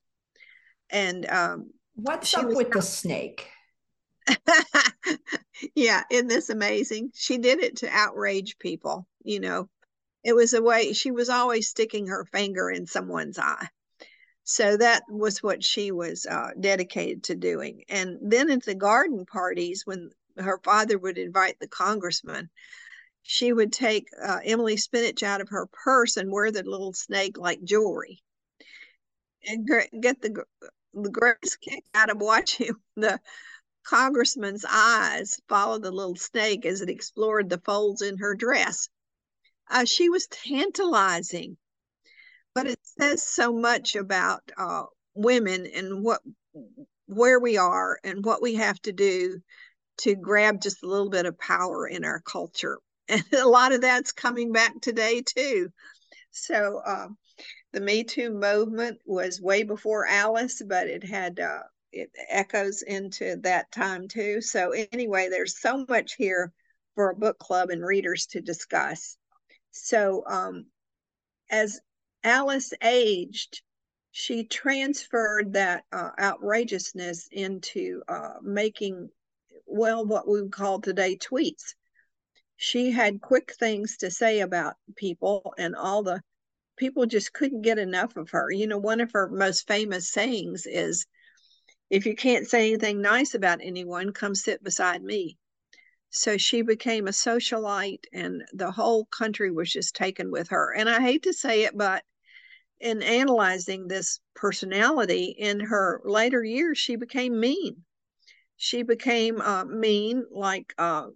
And 0.89 1.29
um, 1.29 1.71
what's 1.95 2.34
up 2.36 2.47
with 2.47 2.71
the 2.71 2.82
snake? 2.82 3.47
yeah, 5.75 6.03
isn't 6.09 6.27
this 6.27 6.49
amazing? 6.49 7.11
She 7.13 7.37
did 7.37 7.59
it 7.59 7.77
to 7.77 7.89
outrage 7.89 8.57
people. 8.59 9.07
You 9.23 9.39
know, 9.39 9.69
it 10.23 10.33
was 10.33 10.53
a 10.53 10.61
way 10.61 10.93
she 10.93 11.11
was 11.11 11.29
always 11.29 11.69
sticking 11.69 12.07
her 12.07 12.25
finger 12.25 12.69
in 12.69 12.87
someone's 12.87 13.39
eye. 13.39 13.67
So 14.43 14.77
that 14.77 15.03
was 15.09 15.43
what 15.43 15.63
she 15.63 15.91
was 15.91 16.25
uh, 16.25 16.51
dedicated 16.59 17.23
to 17.25 17.35
doing. 17.35 17.83
And 17.87 18.17
then 18.21 18.49
at 18.49 18.63
the 18.63 18.75
garden 18.75 19.25
parties, 19.25 19.85
when 19.85 20.09
her 20.37 20.59
father 20.63 20.97
would 20.97 21.17
invite 21.17 21.59
the 21.59 21.67
congressman, 21.67 22.49
she 23.21 23.53
would 23.53 23.71
take 23.71 24.07
uh, 24.21 24.39
Emily 24.43 24.77
spinach 24.77 25.21
out 25.21 25.41
of 25.41 25.49
her 25.49 25.67
purse 25.67 26.17
and 26.17 26.31
wear 26.31 26.51
the 26.51 26.63
little 26.63 26.93
snake 26.93 27.37
like 27.37 27.63
jewelry 27.63 28.23
and 29.45 29.67
get 30.01 30.21
the, 30.21 30.43
the 30.93 31.09
greatest 31.09 31.61
kick 31.61 31.83
out 31.93 32.09
of 32.09 32.17
watching 32.17 32.71
the 32.95 33.19
congressman's 33.83 34.65
eyes 34.69 35.39
followed 35.47 35.83
the 35.83 35.91
little 35.91 36.15
snake 36.15 36.65
as 36.65 36.81
it 36.81 36.89
explored 36.89 37.49
the 37.49 37.59
folds 37.59 38.01
in 38.01 38.17
her 38.17 38.35
dress. 38.35 38.89
Uh, 39.69 39.85
she 39.85 40.09
was 40.09 40.27
tantalizing, 40.27 41.57
but 42.55 42.67
it 42.67 42.79
says 42.83 43.23
so 43.23 43.53
much 43.53 43.95
about 43.95 44.41
uh, 44.57 44.83
women 45.13 45.65
and 45.67 46.03
what 46.03 46.21
where 47.05 47.39
we 47.39 47.57
are 47.57 47.99
and 48.03 48.23
what 48.23 48.41
we 48.41 48.55
have 48.55 48.79
to 48.81 48.91
do 48.91 49.39
to 49.97 50.15
grab 50.15 50.61
just 50.61 50.83
a 50.83 50.87
little 50.87 51.09
bit 51.09 51.25
of 51.25 51.37
power 51.39 51.87
in 51.87 52.05
our 52.05 52.21
culture. 52.21 52.79
And 53.11 53.23
a 53.33 53.47
lot 53.47 53.71
of 53.71 53.81
that's 53.81 54.11
coming 54.11 54.51
back 54.51 54.79
today 54.81 55.23
too. 55.25 55.69
So 56.29 56.79
uh, 56.85 57.07
the 57.73 57.79
Me 57.79 58.03
Too 58.03 58.29
movement 58.29 58.99
was 59.03 59.41
way 59.41 59.63
before 59.63 60.05
Alice, 60.05 60.61
but 60.63 60.85
it 60.85 61.03
had 61.03 61.39
uh, 61.39 61.63
it 61.91 62.12
echoes 62.30 62.82
into 62.82 63.38
that 63.38 63.71
time 63.71 64.08
too. 64.08 64.41
So 64.41 64.71
anyway, 64.91 65.30
there's 65.30 65.60
so 65.60 65.86
much 65.88 66.15
here 66.15 66.52
for 66.95 67.10
a 67.10 67.15
book 67.15 67.38
club 67.39 67.69
and 67.69 67.84
readers 67.84 68.25
to 68.28 68.41
discuss. 68.41 69.17
So 69.71 70.23
um, 70.28 70.65
as 71.49 71.80
Alice 72.23 72.73
aged, 72.84 73.62
she 74.12 74.43
transferred 74.43 75.54
that 75.54 75.84
uh, 75.91 76.10
outrageousness 76.19 77.30
into 77.32 78.02
uh, 78.08 78.34
making, 78.41 79.10
well, 79.65 80.06
what 80.06 80.28
we 80.28 80.41
would 80.41 80.52
call 80.52 80.82
today 80.82 81.17
tweets. 81.17 81.75
She 82.58 82.91
had 82.91 83.21
quick 83.21 83.54
things 83.58 83.97
to 83.97 84.12
say 84.12 84.41
about 84.41 84.73
people, 84.95 85.54
and 85.58 85.75
all 85.75 86.04
the 86.04 86.21
people 86.75 87.06
just 87.06 87.32
couldn't 87.32 87.62
get 87.62 87.80
enough 87.80 88.17
of 88.17 88.32
her. 88.32 88.52
You 88.52 88.67
know, 88.67 88.80
one 88.80 88.99
of 88.99 89.12
her 89.13 89.30
most 89.30 89.67
famous 89.67 90.12
sayings 90.12 90.65
is, 90.65 91.06
if 91.89 92.06
you 92.06 92.15
can't 92.15 92.47
say 92.47 92.67
anything 92.67 93.02
nice 93.02 93.34
about 93.34 93.60
anyone, 93.62 94.13
come 94.13 94.36
sit 94.36 94.63
beside 94.63 95.04
me. 95.04 95.38
So 96.12 96.38
she 96.38 96.62
became 96.62 97.08
a 97.08 97.12
socialite, 97.12 98.06
and 98.13 98.43
the 98.54 98.71
whole 98.71 99.06
country 99.06 99.52
was 99.52 99.71
just 99.71 99.95
taken 99.95 100.32
with 100.32 100.49
her. 100.49 100.73
And 100.73 100.89
I 100.89 101.02
hate 101.02 101.23
to 101.23 101.34
say 101.34 101.63
it, 101.63 101.78
but 101.78 102.04
in 102.80 103.04
analyzing 103.04 103.88
this 103.88 104.19
personality 104.36 105.36
in 105.38 105.60
her 105.60 106.02
later 106.06 106.43
years, 106.43 106.78
she 106.78 106.95
became 106.95 107.39
mean. 107.39 107.84
She 108.58 108.84
became 108.84 109.41
uh, 109.41 109.65
mean, 109.65 110.25
like 110.32 110.73
uh, 110.78 111.08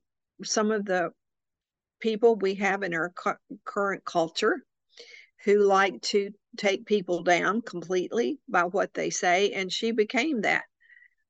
some 0.44 0.72
of 0.72 0.86
the 0.86 1.12
people 2.00 2.36
we 2.36 2.56
have 2.56 2.84
in 2.84 2.94
our 2.94 3.12
cu- 3.12 3.58
current 3.66 4.04
culture 4.06 4.64
who 5.46 5.60
like 5.60 6.02
to 6.02 6.32
take 6.58 6.86
people 6.86 7.24
down 7.24 7.62
completely 7.62 8.39
by 8.48 8.63
what 8.63 8.94
they 8.94 9.10
say, 9.10 9.52
and 9.52 9.72
she 9.72 9.92
became 9.92 10.42
that. 10.42 10.63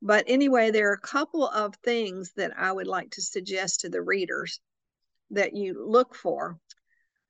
But 0.02 0.26
anyway, 0.28 0.72
there 0.72 0.90
are 0.90 0.96
a 0.96 1.00
couple 1.08 1.48
of 1.48 1.76
things 1.78 2.34
that 2.36 2.52
I 2.58 2.72
would 2.72 2.88
like 2.88 3.12
to 3.12 3.22
suggest 3.22 3.82
to 3.82 3.90
the 3.90 4.02
readers 4.02 4.60
that 5.32 5.56
you 5.56 5.86
look 5.86 6.16
for. 6.16 6.60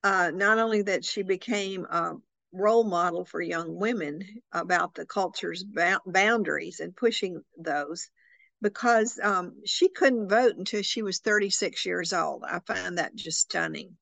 Uh, 0.04 0.32
not 0.34 0.58
only 0.58 0.82
that 0.82 1.06
she 1.06 1.24
became 1.24 1.86
a 1.86 2.16
role 2.52 2.84
model 2.84 3.26
for 3.26 3.42
young 3.42 3.76
women 3.76 4.24
about 4.52 4.96
the 4.96 5.06
culture's 5.06 5.64
ba- 5.64 6.02
boundaries 6.06 6.80
and 6.80 6.96
pushing 6.96 7.42
those, 7.58 8.10
because 8.62 9.20
um, 9.22 9.62
she 9.66 9.90
couldn't 9.90 10.30
vote 10.30 10.56
until 10.58 10.82
she 10.82 11.02
was 11.02 11.20
36 11.20 11.86
years 11.86 12.12
old. 12.12 12.44
I 12.44 12.60
find 12.66 12.98
that 12.98 13.16
just 13.16 13.42
stunning. 13.42 13.98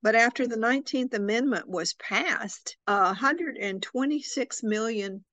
But 0.00 0.14
after 0.14 0.46
the 0.46 0.56
19th 0.56 1.14
Amendment 1.14 1.68
was 1.68 1.94
passed, 1.94 2.76
uh, 2.86 3.06
126 3.06 4.62
million 4.62 5.24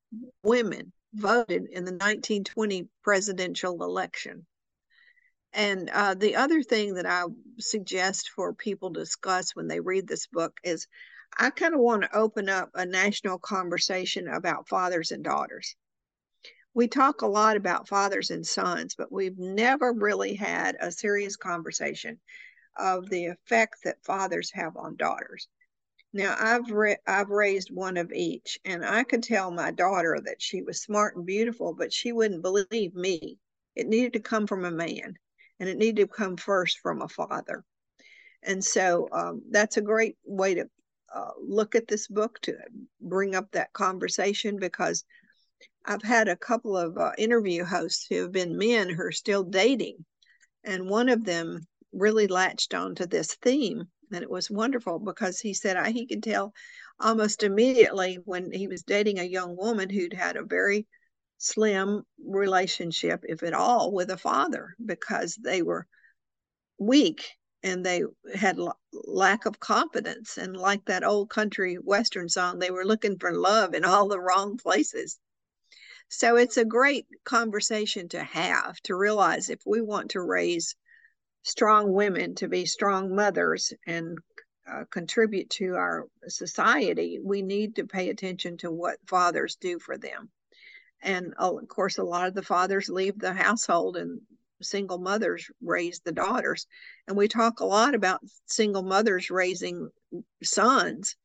women 0.43 0.91
voted 1.13 1.67
in 1.71 1.85
the 1.85 1.91
1920 1.91 2.89
presidential 3.03 3.83
election. 3.83 4.45
And 5.53 5.89
uh, 5.89 6.15
the 6.15 6.35
other 6.35 6.61
thing 6.63 6.95
that 6.95 7.05
I 7.05 7.23
suggest 7.59 8.29
for 8.29 8.53
people 8.53 8.91
to 8.91 8.99
discuss 8.99 9.55
when 9.55 9.67
they 9.67 9.79
read 9.79 10.07
this 10.07 10.27
book 10.27 10.57
is 10.63 10.87
I 11.37 11.49
kind 11.49 11.73
of 11.73 11.79
want 11.79 12.03
to 12.03 12.17
open 12.17 12.49
up 12.49 12.71
a 12.73 12.85
national 12.85 13.39
conversation 13.39 14.27
about 14.27 14.67
fathers 14.67 15.11
and 15.11 15.23
daughters. 15.23 15.75
We 16.73 16.87
talk 16.87 17.21
a 17.21 17.27
lot 17.27 17.55
about 17.55 17.87
fathers 17.87 18.31
and 18.31 18.45
sons, 18.45 18.95
but 18.95 19.11
we've 19.11 19.37
never 19.37 19.93
really 19.93 20.35
had 20.35 20.75
a 20.79 20.91
serious 20.91 21.37
conversation 21.37 22.19
of 22.77 23.09
the 23.09 23.25
effect 23.25 23.83
that 23.83 24.03
fathers 24.03 24.51
have 24.53 24.77
on 24.77 24.95
daughters. 24.95 25.47
Now 26.13 26.35
I've 26.39 26.71
re- 26.71 26.97
I've 27.05 27.29
raised 27.29 27.71
one 27.71 27.97
of 27.97 28.11
each, 28.13 28.57
and 28.63 28.85
I 28.85 29.03
could 29.03 29.21
tell 29.21 29.51
my 29.51 29.71
daughter 29.71 30.21
that 30.25 30.41
she 30.41 30.61
was 30.61 30.81
smart 30.81 31.17
and 31.17 31.25
beautiful, 31.25 31.73
but 31.73 31.91
she 31.91 32.13
wouldn't 32.13 32.41
believe 32.41 32.95
me. 32.95 33.37
It 33.75 33.87
needed 33.87 34.13
to 34.13 34.19
come 34.21 34.47
from 34.47 34.63
a 34.63 34.71
man, 34.71 35.17
and 35.59 35.67
it 35.67 35.77
needed 35.77 36.07
to 36.09 36.15
come 36.15 36.37
first 36.37 36.79
from 36.79 37.01
a 37.01 37.09
father. 37.09 37.65
And 38.43 38.63
so 38.63 39.09
um, 39.11 39.41
that's 39.49 39.77
a 39.77 39.81
great 39.81 40.17
way 40.23 40.55
to 40.55 40.69
uh, 41.13 41.31
look 41.41 41.75
at 41.75 41.87
this 41.87 42.07
book 42.07 42.39
to 42.43 42.55
bring 43.01 43.35
up 43.35 43.51
that 43.51 43.73
conversation 43.73 44.57
because 44.57 45.03
I've 45.85 46.03
had 46.03 46.27
a 46.27 46.35
couple 46.35 46.77
of 46.77 46.97
uh, 46.97 47.11
interview 47.17 47.63
hosts 47.63 48.07
who 48.09 48.21
have 48.21 48.31
been 48.31 48.57
men 48.57 48.89
who 48.89 49.03
are 49.03 49.11
still 49.11 49.43
dating, 49.43 50.05
and 50.63 50.89
one 50.89 51.09
of 51.09 51.25
them 51.25 51.67
really 51.95 52.27
latched 52.27 52.73
onto 52.73 53.05
this 53.05 53.35
theme 53.35 53.87
and 54.11 54.21
it 54.21 54.29
was 54.29 54.51
wonderful 54.51 54.99
because 54.99 55.39
he 55.39 55.53
said 55.53 55.77
I, 55.77 55.91
he 55.91 56.05
could 56.05 56.23
tell 56.23 56.53
almost 56.99 57.43
immediately 57.43 58.19
when 58.25 58.51
he 58.51 58.67
was 58.67 58.83
dating 58.83 59.19
a 59.19 59.23
young 59.23 59.55
woman 59.55 59.89
who'd 59.89 60.13
had 60.13 60.35
a 60.35 60.43
very 60.43 60.87
slim 61.37 62.03
relationship 62.25 63.23
if 63.27 63.43
at 63.43 63.53
all 63.53 63.91
with 63.91 64.09
a 64.09 64.17
father 64.17 64.75
because 64.83 65.35
they 65.35 65.61
were 65.61 65.87
weak 66.77 67.25
and 67.63 67.85
they 67.85 68.03
had 68.33 68.59
l- 68.59 68.79
lack 68.93 69.45
of 69.45 69.59
confidence. 69.59 70.37
And 70.37 70.55
like 70.55 70.85
that 70.85 71.03
old 71.03 71.29
country 71.29 71.75
western 71.75 72.29
song 72.29 72.59
they 72.59 72.71
were 72.71 72.85
looking 72.85 73.17
for 73.17 73.33
love 73.33 73.73
in 73.73 73.83
all 73.83 74.07
the 74.07 74.19
wrong 74.19 74.57
places. 74.57 75.19
So 76.09 76.35
it's 76.37 76.57
a 76.57 76.65
great 76.65 77.07
conversation 77.23 78.07
to 78.09 78.23
have 78.23 78.79
to 78.81 78.95
realize 78.95 79.49
if 79.49 79.61
we 79.65 79.81
want 79.81 80.11
to 80.11 80.21
raise 80.21 80.75
strong 81.45 81.93
women 81.93 82.33
to 82.35 82.47
be 82.47 82.65
strong 82.65 83.15
mothers 83.15 83.71
and 83.85 84.17
uh, 84.67 84.83
contribute 84.89 85.47
to 85.51 85.75
our 85.75 86.05
society, 86.27 87.19
we 87.23 87.43
need 87.43 87.75
to 87.75 87.85
pay 87.85 88.09
attention 88.09 88.57
to 88.57 88.71
what 88.71 88.97
fathers 89.05 89.55
do 89.61 89.77
for 89.77 89.95
them. 89.95 90.29
And 91.03 91.35
uh, 91.39 91.55
of 91.55 91.67
course, 91.67 91.99
a 91.99 92.03
lot 92.03 92.27
of 92.27 92.33
the 92.33 92.41
fathers 92.41 92.89
leave 92.89 93.19
the 93.19 93.33
household 93.33 93.95
and 93.95 94.21
single 94.61 94.97
mothers 94.97 95.47
raise 95.61 96.01
the 96.03 96.11
daughters. 96.11 96.65
And 97.07 97.15
we 97.15 97.27
talk 97.27 97.59
a 97.59 97.65
lot 97.65 97.93
about 97.93 98.21
single 98.47 98.81
mothers 98.81 99.29
raising 99.29 99.89
sons, 100.41 101.15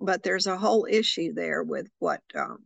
but 0.00 0.24
there's 0.24 0.48
a 0.48 0.58
whole 0.58 0.88
issue 0.90 1.34
there 1.34 1.62
with 1.62 1.86
what 2.00 2.20
um, 2.34 2.58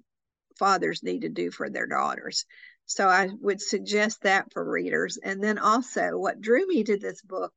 fathers 0.59 1.03
need 1.03 1.23
to 1.23 1.29
do 1.29 1.51
for 1.51 1.69
their 1.69 1.87
daughters. 1.87 2.47
So 2.87 3.09
I 3.09 3.29
would 3.41 3.61
suggest 3.61 4.23
that 4.23 4.53
for 4.53 4.65
readers. 4.65 5.19
And 5.23 5.43
then 5.43 5.59
also, 5.59 6.17
what 6.17 6.41
drew 6.41 6.67
me 6.67 6.85
to 6.85 6.97
this 6.97 7.21
book 7.21 7.53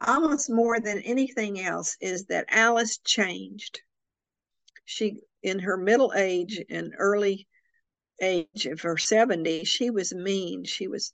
almost 0.00 0.50
more 0.50 0.80
than 0.80 1.00
anything 1.00 1.60
else 1.60 1.96
is 2.00 2.26
that 2.26 2.46
Alice 2.48 2.98
changed. 2.98 3.80
She, 4.84 5.20
in 5.42 5.60
her 5.60 5.76
middle 5.76 6.12
age 6.16 6.60
and 6.68 6.94
early 6.98 7.46
age 8.20 8.66
of 8.66 8.80
her 8.80 8.96
70s, 8.96 9.66
she 9.66 9.90
was 9.90 10.14
mean. 10.14 10.64
She 10.64 10.88
was 10.88 11.12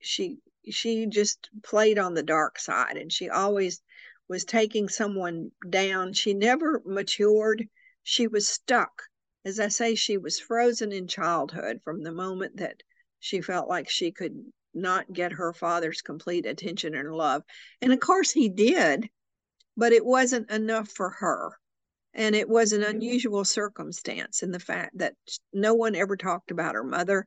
she 0.00 0.38
she 0.70 1.06
just 1.06 1.50
played 1.62 1.98
on 1.98 2.14
the 2.14 2.22
dark 2.22 2.58
side 2.58 2.96
and 2.96 3.12
she 3.12 3.28
always 3.28 3.82
was 4.28 4.44
taking 4.44 4.88
someone 4.88 5.50
down. 5.68 6.12
She 6.12 6.34
never 6.34 6.80
matured. 6.84 7.68
She 8.02 8.26
was 8.26 8.48
stuck. 8.48 9.02
As 9.44 9.58
I 9.58 9.68
say, 9.68 9.94
she 9.94 10.18
was 10.18 10.38
frozen 10.38 10.92
in 10.92 11.06
childhood 11.06 11.80
from 11.82 12.02
the 12.02 12.12
moment 12.12 12.58
that 12.58 12.82
she 13.18 13.40
felt 13.40 13.68
like 13.68 13.88
she 13.88 14.12
could 14.12 14.34
not 14.74 15.12
get 15.12 15.32
her 15.32 15.52
father's 15.52 16.02
complete 16.02 16.46
attention 16.46 16.94
and 16.94 17.12
love. 17.12 17.42
And 17.80 17.92
of 17.92 18.00
course, 18.00 18.30
he 18.30 18.48
did, 18.48 19.08
but 19.76 19.92
it 19.92 20.04
wasn't 20.04 20.50
enough 20.50 20.88
for 20.88 21.10
her. 21.10 21.52
And 22.12 22.34
it 22.34 22.48
was 22.48 22.72
an 22.72 22.82
mm-hmm. 22.82 22.90
unusual 22.96 23.44
circumstance 23.44 24.42
in 24.42 24.50
the 24.50 24.60
fact 24.60 24.98
that 24.98 25.14
no 25.52 25.74
one 25.74 25.94
ever 25.94 26.16
talked 26.16 26.50
about 26.50 26.74
her 26.74 26.84
mother. 26.84 27.26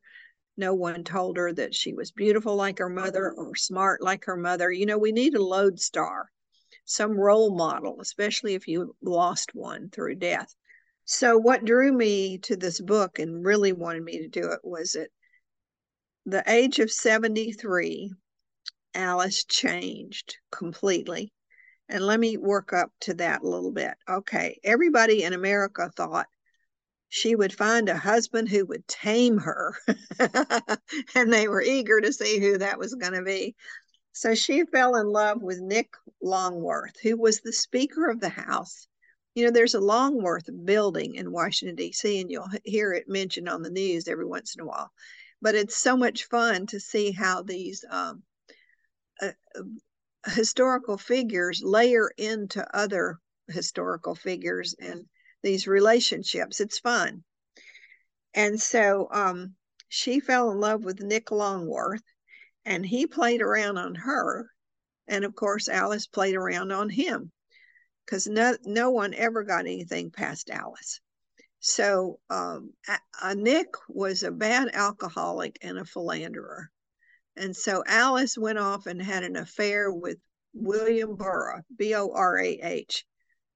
No 0.56 0.76
one 0.76 1.04
told 1.04 1.38
her 1.38 1.52
that 1.54 1.74
she 1.74 1.94
was 1.94 2.12
beautiful 2.12 2.56
like 2.56 2.78
her 2.78 2.90
mother 2.90 3.32
or 3.32 3.56
smart 3.56 4.04
like 4.04 4.26
her 4.26 4.38
mother. 4.38 4.72
You 4.72 4.86
know, 4.86 5.00
we 5.00 5.12
need 5.12 5.34
a 5.34 5.44
lodestar, 5.44 6.30
some 6.86 7.20
role 7.20 7.56
model, 7.56 8.00
especially 8.02 8.54
if 8.54 8.68
you 8.68 8.96
lost 9.02 9.56
one 9.56 9.90
through 9.90 10.16
death. 10.16 10.54
So, 11.06 11.38
what 11.38 11.66
drew 11.66 11.92
me 11.92 12.38
to 12.40 12.56
this 12.56 12.80
book 12.80 13.20
and 13.20 13.46
really 13.46 13.74
wanted 13.74 14.04
me 14.04 14.20
to 14.20 14.28
do 14.30 14.52
it 14.52 14.60
was 14.64 14.96
at 14.96 15.10
the 16.26 16.44
age 16.48 16.80
of 16.80 16.92
73, 16.92 18.14
Alice 18.94 19.44
changed 19.44 20.38
completely. 20.52 21.34
And 21.90 22.06
let 22.06 22.20
me 22.20 22.38
work 22.38 22.72
up 22.72 22.92
to 23.02 23.14
that 23.16 23.42
a 23.42 23.48
little 23.48 23.72
bit. 23.72 23.96
Okay, 24.10 24.60
everybody 24.64 25.24
in 25.24 25.34
America 25.34 25.92
thought 25.96 26.28
she 27.10 27.36
would 27.36 27.54
find 27.54 27.90
a 27.90 27.98
husband 27.98 28.50
who 28.50 28.66
would 28.66 28.88
tame 28.88 29.38
her. 29.38 29.76
and 31.16 31.32
they 31.32 31.48
were 31.48 31.62
eager 31.62 32.00
to 32.00 32.14
see 32.14 32.40
who 32.40 32.58
that 32.58 32.80
was 32.80 32.96
going 32.96 33.14
to 33.14 33.22
be. 33.22 33.56
So 34.14 34.34
she 34.34 34.64
fell 34.66 34.96
in 34.96 35.08
love 35.08 35.42
with 35.42 35.60
Nick 35.60 35.94
Longworth, 36.22 37.00
who 37.02 37.18
was 37.18 37.42
the 37.42 37.54
Speaker 37.54 38.10
of 38.10 38.20
the 38.20 38.30
House. 38.30 38.88
You 39.36 39.46
know, 39.46 39.52
there's 39.52 39.74
a 39.74 39.80
Longworth 39.80 40.50
building 40.64 41.16
in 41.16 41.32
Washington, 41.32 41.76
D.C., 41.76 42.22
and 42.22 42.30
you'll 42.30 42.50
hear 42.64 42.94
it 42.94 43.10
mentioned 43.10 43.50
on 43.50 43.64
the 43.64 43.72
news 43.72 44.08
every 44.08 44.26
once 44.26 44.56
in 44.56 44.62
a 44.62 44.66
while. 44.66 44.92
But 45.42 45.56
it's 45.56 45.76
so 45.76 45.98
much 45.98 46.26
fun 46.26 46.68
to 46.68 46.80
see 46.80 47.12
how 47.12 47.42
these 47.42 47.84
um, 47.90 48.24
uh, 49.22 49.32
historical 50.28 50.98
figures 50.98 51.62
layer 51.62 52.12
into 52.18 52.66
other 52.76 53.20
historical 53.48 54.16
figures 54.16 54.76
and 54.80 55.06
these 55.42 55.68
relationships. 55.68 56.62
It's 56.62 56.80
fun. 56.80 57.24
And 58.34 58.60
so 58.60 59.10
um, 59.12 59.56
she 59.90 60.20
fell 60.20 60.52
in 60.52 60.60
love 60.60 60.86
with 60.86 61.02
Nick 61.02 61.32
Longworth, 61.32 62.04
and 62.66 62.86
he 62.86 63.06
played 63.08 63.42
around 63.42 63.78
on 63.78 63.96
her. 63.96 64.50
And 65.08 65.26
of 65.26 65.36
course, 65.36 65.68
Alice 65.68 66.08
played 66.08 66.36
around 66.36 66.72
on 66.72 66.90
him 66.90 67.33
because 68.06 68.28
no, 68.28 68.56
no 68.66 68.90
one 68.90 69.14
ever 69.14 69.44
got 69.44 69.62
anything 69.62 70.12
past 70.12 70.50
Alice. 70.50 71.00
So 71.60 72.20
um, 72.30 72.74
Nick 73.36 73.70
was 73.88 74.24
a 74.24 74.32
bad 74.32 74.70
alcoholic 74.74 75.58
and 75.62 75.78
a 75.78 75.86
philanderer. 75.86 76.70
And 77.38 77.56
so 77.56 77.84
Alice 77.88 78.38
went 78.38 78.60
off 78.60 78.86
and 78.86 79.02
had 79.02 79.24
an 79.24 79.38
affair 79.38 79.92
with 79.92 80.18
William 80.54 81.16
Borah, 81.16 81.64
B 81.78 81.96
O 81.96 82.12
R 82.14 82.38
A 82.38 82.60
H, 82.62 83.06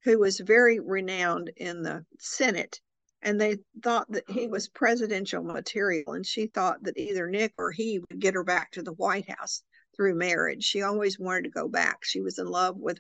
who 0.04 0.20
was 0.20 0.40
very 0.40 0.80
renowned 0.80 1.52
in 1.58 1.84
the 1.84 2.06
Senate. 2.18 2.80
And 3.22 3.42
they 3.42 3.58
thought 3.84 4.10
that 4.12 4.30
he 4.30 4.48
was 4.48 4.70
presidential 4.70 5.44
material. 5.44 6.14
And 6.14 6.26
she 6.26 6.48
thought 6.48 6.84
that 6.84 6.98
either 6.98 7.28
Nick 7.28 7.54
or 7.58 7.72
he 7.72 8.00
would 8.00 8.20
get 8.20 8.36
her 8.36 8.44
back 8.44 8.72
to 8.72 8.82
the 8.82 8.94
White 8.94 9.30
House 9.30 9.64
through 9.96 10.16
marriage. 10.16 10.64
She 10.64 10.82
always 10.82 11.20
wanted 11.20 11.44
to 11.44 11.50
go 11.50 11.68
back. 11.68 12.04
She 12.04 12.22
was 12.22 12.40
in 12.40 12.48
love 12.48 12.78
with 12.78 13.00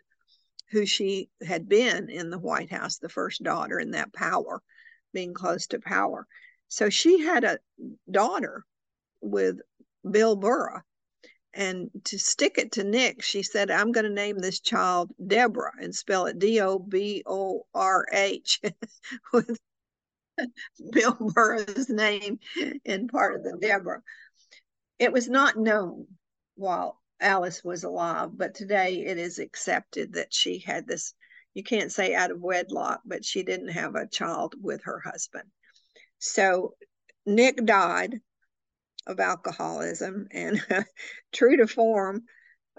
who 0.71 0.85
she 0.85 1.29
had 1.45 1.67
been 1.67 2.09
in 2.09 2.29
the 2.29 2.39
White 2.39 2.71
House, 2.71 2.97
the 2.97 3.09
first 3.09 3.43
daughter, 3.43 3.79
in 3.79 3.91
that 3.91 4.13
power, 4.13 4.61
being 5.13 5.33
close 5.33 5.67
to 5.67 5.79
power. 5.79 6.27
So 6.67 6.89
she 6.89 7.21
had 7.21 7.43
a 7.43 7.59
daughter 8.09 8.65
with 9.21 9.59
Bill 10.09 10.35
Borah 10.35 10.83
and 11.57 11.89
to 12.05 12.19
stick 12.19 12.59
it 12.59 12.73
to 12.73 12.83
Nick, 12.83 13.23
she 13.23 13.41
said, 13.41 13.71
I'm 13.71 13.91
going 13.91 14.05
to 14.05 14.11
name 14.11 14.37
this 14.37 14.59
child 14.59 15.11
Deborah 15.25 15.73
and 15.81 15.93
spell 15.93 16.27
it 16.27 16.37
D 16.37 16.61
O 16.61 16.77
B 16.77 17.23
O 17.25 17.65
R 17.73 18.05
H 18.11 18.61
with 19.33 19.57
Bill 20.91 21.17
Borah's 21.19 21.89
name 21.89 22.39
in 22.85 23.07
part 23.07 23.35
of 23.35 23.43
the 23.43 23.57
Deborah. 23.59 24.03
It 24.99 25.11
was 25.11 25.27
not 25.27 25.57
known 25.57 26.05
while 26.55 27.01
Alice 27.19 27.63
was 27.63 27.83
alive, 27.83 28.29
but 28.33 28.53
today 28.53 29.05
it 29.05 29.17
is 29.17 29.39
accepted 29.39 30.13
that 30.13 30.33
she 30.33 30.59
had 30.59 30.87
this, 30.87 31.13
you 31.53 31.63
can't 31.63 31.91
say 31.91 32.13
out 32.13 32.31
of 32.31 32.41
wedlock, 32.41 33.01
but 33.05 33.25
she 33.25 33.43
didn't 33.43 33.69
have 33.69 33.95
a 33.95 34.07
child 34.07 34.55
with 34.61 34.83
her 34.83 34.99
husband. 34.99 35.49
So 36.19 36.75
Nick 37.25 37.57
died 37.65 38.21
of 39.07 39.19
alcoholism. 39.19 40.27
And 40.31 40.63
true 41.33 41.57
to 41.57 41.67
form, 41.67 42.23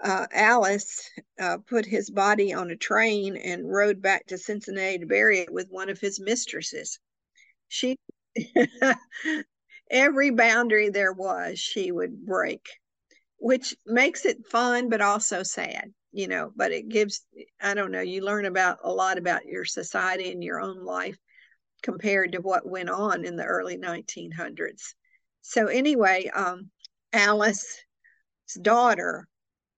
uh, 0.01 0.27
Alice 0.31 1.09
uh, 1.39 1.57
put 1.67 1.85
his 1.85 2.09
body 2.09 2.53
on 2.53 2.69
a 2.69 2.77
train 2.77 3.35
and 3.35 3.69
rode 3.69 4.01
back 4.01 4.27
to 4.27 4.37
Cincinnati 4.37 4.99
to 4.99 5.05
bury 5.05 5.39
it 5.39 5.51
with 5.51 5.67
one 5.69 5.89
of 5.89 5.99
his 5.99 6.19
mistresses. 6.19 6.99
She, 7.67 7.97
every 9.91 10.29
boundary 10.29 10.89
there 10.89 11.11
was, 11.13 11.59
she 11.59 11.91
would 11.91 12.25
break, 12.25 12.65
which 13.39 13.75
makes 13.85 14.25
it 14.25 14.45
fun, 14.47 14.89
but 14.89 15.01
also 15.01 15.43
sad, 15.43 15.93
you 16.11 16.27
know. 16.27 16.51
But 16.55 16.71
it 16.71 16.89
gives, 16.89 17.25
I 17.61 17.73
don't 17.73 17.91
know, 17.91 18.01
you 18.01 18.21
learn 18.21 18.45
about 18.45 18.79
a 18.83 18.91
lot 18.91 19.17
about 19.17 19.45
your 19.45 19.65
society 19.65 20.31
and 20.31 20.43
your 20.43 20.59
own 20.59 20.83
life 20.83 21.17
compared 21.81 22.33
to 22.33 22.41
what 22.41 22.69
went 22.69 22.89
on 22.89 23.25
in 23.25 23.35
the 23.35 23.45
early 23.45 23.77
1900s. 23.77 24.93
So 25.41 25.67
anyway, 25.67 26.29
um, 26.33 26.69
Alice's 27.13 27.85
daughter, 28.61 29.27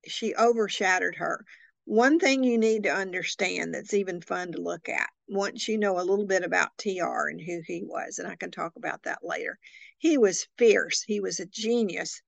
she 0.07 0.35
overshadowed 0.35 1.15
her. 1.15 1.45
One 1.85 2.19
thing 2.19 2.43
you 2.43 2.57
need 2.57 2.83
to 2.83 2.93
understand 2.93 3.73
that's 3.73 3.93
even 3.93 4.21
fun 4.21 4.51
to 4.53 4.61
look 4.61 4.89
at 4.89 5.09
once 5.27 5.67
you 5.67 5.77
know 5.77 5.99
a 5.99 6.03
little 6.03 6.25
bit 6.25 6.43
about 6.43 6.77
TR 6.77 7.27
and 7.29 7.39
who 7.39 7.61
he 7.65 7.83
was, 7.83 8.19
and 8.19 8.27
I 8.27 8.35
can 8.35 8.51
talk 8.51 8.73
about 8.75 9.03
that 9.03 9.19
later. 9.23 9.57
He 9.97 10.17
was 10.17 10.47
fierce, 10.57 11.03
he 11.03 11.19
was 11.19 11.39
a 11.39 11.45
genius, 11.45 12.21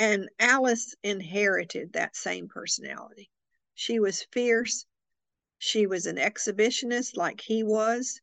and 0.00 0.30
Alice 0.38 0.94
inherited 1.02 1.92
that 1.92 2.16
same 2.16 2.48
personality. 2.48 3.28
She 3.74 4.00
was 4.00 4.26
fierce, 4.32 4.86
she 5.58 5.86
was 5.86 6.06
an 6.06 6.16
exhibitionist 6.16 7.18
like 7.18 7.42
he 7.42 7.62
was, 7.62 8.22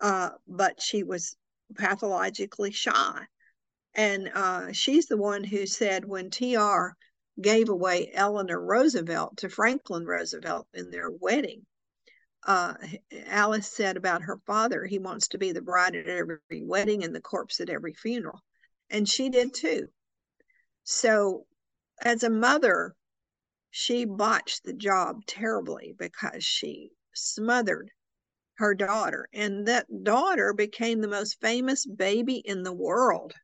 uh, 0.00 0.30
but 0.46 0.80
she 0.80 1.02
was 1.02 1.36
pathologically 1.76 2.70
shy. 2.70 3.26
And 3.94 4.30
uh, 4.32 4.72
she's 4.72 5.08
the 5.08 5.18
one 5.18 5.44
who 5.44 5.66
said 5.66 6.06
when 6.06 6.30
TR 6.30 6.96
gave 7.38 7.68
away 7.68 8.10
Eleanor 8.14 8.58
Roosevelt 8.58 9.36
to 9.36 9.50
Franklin 9.50 10.06
Roosevelt 10.06 10.68
in 10.72 10.90
their 10.90 11.10
wedding, 11.10 11.66
uh, 12.46 12.72
Alice 13.26 13.70
said 13.70 13.98
about 13.98 14.22
her 14.22 14.38
father, 14.46 14.86
he 14.86 14.98
wants 14.98 15.28
to 15.28 15.38
be 15.38 15.52
the 15.52 15.60
bride 15.60 15.96
at 15.96 16.06
every 16.06 16.38
wedding 16.62 17.04
and 17.04 17.14
the 17.14 17.20
corpse 17.20 17.60
at 17.60 17.68
every 17.68 17.92
funeral. 17.92 18.40
And 18.88 19.06
she 19.06 19.28
did 19.28 19.52
too. 19.52 19.88
So, 20.90 21.44
as 22.02 22.22
a 22.22 22.30
mother, 22.30 22.94
she 23.70 24.06
botched 24.06 24.64
the 24.64 24.72
job 24.72 25.26
terribly 25.26 25.94
because 25.98 26.42
she 26.42 26.92
smothered 27.14 27.90
her 28.54 28.74
daughter. 28.74 29.28
And 29.34 29.68
that 29.68 29.86
daughter 30.02 30.54
became 30.54 31.02
the 31.02 31.06
most 31.06 31.42
famous 31.42 31.84
baby 31.84 32.36
in 32.36 32.62
the 32.62 32.72
world 32.72 33.34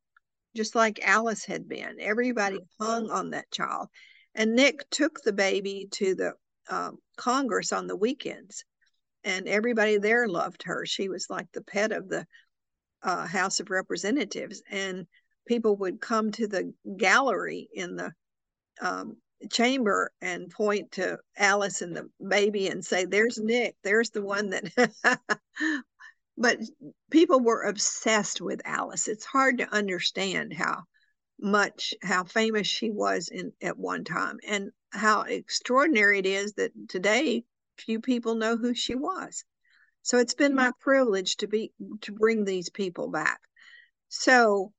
just 0.57 0.75
like 0.75 1.07
Alice 1.07 1.45
had 1.45 1.69
been. 1.69 2.01
Everybody 2.01 2.61
hung 2.81 3.11
on 3.11 3.31
that 3.33 3.51
child. 3.51 3.89
And 4.35 4.55
Nick 4.55 4.89
took 4.89 5.21
the 5.21 5.35
baby 5.35 5.89
to 5.93 6.15
the 6.15 6.33
um, 6.71 6.97
Congress 7.19 7.73
on 7.73 7.89
the 7.89 7.97
weekends, 7.97 8.65
and 9.23 9.47
everybody 9.47 9.99
there 9.99 10.27
loved 10.29 10.63
her. 10.63 10.87
She 10.87 11.11
was 11.11 11.29
like 11.29 11.53
the 11.53 11.63
pet 11.63 11.93
of 11.93 12.09
the 12.09 12.27
uh, 13.03 13.27
House 13.27 13.61
of 13.61 13.69
Representatives, 13.69 14.63
and 14.71 15.07
people 15.47 15.77
would 15.77 16.01
come 16.01 16.31
to 16.33 16.47
the 16.47 16.73
gallery 16.97 17.69
in 17.73 17.97
the 17.97 18.13
um, 18.81 19.17
chamber 19.51 20.11
and 20.21 20.51
point 20.51 20.93
to 20.93 21.19
Alice 21.37 21.83
and 21.83 21.97
the 21.97 22.09
baby 22.27 22.69
and 22.69 22.85
say, 22.85 23.05
There's 23.05 23.39
Nick, 23.39 23.77
there's 23.83 24.11
the 24.11 24.23
one 24.23 24.51
that 24.51 25.19
but 26.37 26.59
people 27.11 27.41
were 27.41 27.63
obsessed 27.63 28.41
with 28.41 28.61
Alice. 28.65 29.09
It's 29.09 29.25
hard 29.25 29.59
to 29.59 29.75
understand 29.75 30.53
how 30.53 30.83
much 31.41 31.95
how 32.03 32.25
famous 32.25 32.67
she 32.67 32.91
was 32.91 33.29
in 33.29 33.53
at 33.61 33.77
one 33.77 34.05
time 34.05 34.39
and 34.47 34.71
how 34.91 35.23
extraordinary 35.23 36.21
it 36.21 36.27
is 36.27 36.53
that 36.55 36.73
today 36.89 37.45
few 37.77 38.01
people 38.01 38.37
know 38.37 38.57
who 38.57 38.73
she 38.73 38.95
was. 38.95 39.45
So 40.03 40.19
it's 40.19 40.35
been 40.35 40.55
my 40.55 40.71
privilege 40.81 41.37
to 41.39 41.49
be 41.49 41.73
to 42.03 42.13
bring 42.13 42.45
these 42.45 42.71
people 42.71 43.09
back. 43.09 43.41
So 44.09 44.73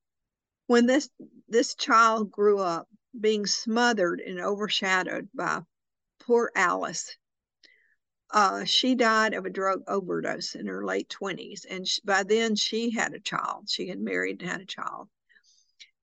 when 0.68 0.86
this 0.86 1.10
this 1.48 1.76
child 1.76 2.32
grew 2.32 2.60
up, 2.60 2.88
being 3.20 3.46
smothered 3.46 4.20
and 4.20 4.40
overshadowed 4.40 5.30
by 5.34 5.62
poor 6.20 6.52
Alice. 6.56 7.16
Uh, 8.32 8.66
she 8.66 8.96
died 8.96 9.34
of 9.34 9.46
a 9.46 9.50
drug 9.50 9.84
overdose 9.88 10.56
in 10.56 10.66
her 10.66 10.84
late 10.84 11.08
20s. 11.10 11.66
And 11.70 11.88
she, 11.88 12.02
by 12.04 12.24
then, 12.24 12.56
she 12.56 12.90
had 12.90 13.14
a 13.14 13.20
child. 13.20 13.70
She 13.70 13.88
had 13.88 14.00
married 14.00 14.42
and 14.42 14.50
had 14.50 14.62
a 14.62 14.66
child. 14.66 15.08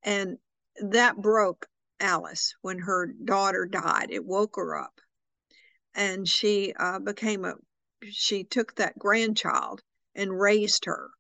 And 0.03 0.39
that 0.81 1.17
broke 1.17 1.67
Alice 2.01 2.55
when 2.63 2.79
her 2.79 3.07
daughter 3.07 3.67
died. 3.67 4.11
It 4.11 4.25
woke 4.25 4.57
her 4.57 4.77
up. 4.77 5.01
And 5.95 6.27
she 6.27 6.73
uh, 6.73 7.01
became 7.01 7.45
a, 7.45 7.55
she 8.11 8.45
took 8.45 8.77
that 8.77 8.99
grandchild 8.99 9.83
and 10.15 10.39
raised 10.39 10.87
her. 10.87 11.11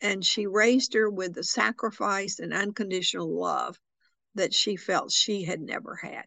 And 0.00 0.24
she 0.24 0.46
raised 0.46 0.94
her 0.94 1.10
with 1.10 1.34
the 1.34 1.44
sacrifice 1.44 2.38
and 2.38 2.52
unconditional 2.52 3.28
love 3.28 3.78
that 4.34 4.52
she 4.52 4.76
felt 4.76 5.10
she 5.10 5.44
had 5.44 5.60
never 5.60 5.96
had. 5.96 6.26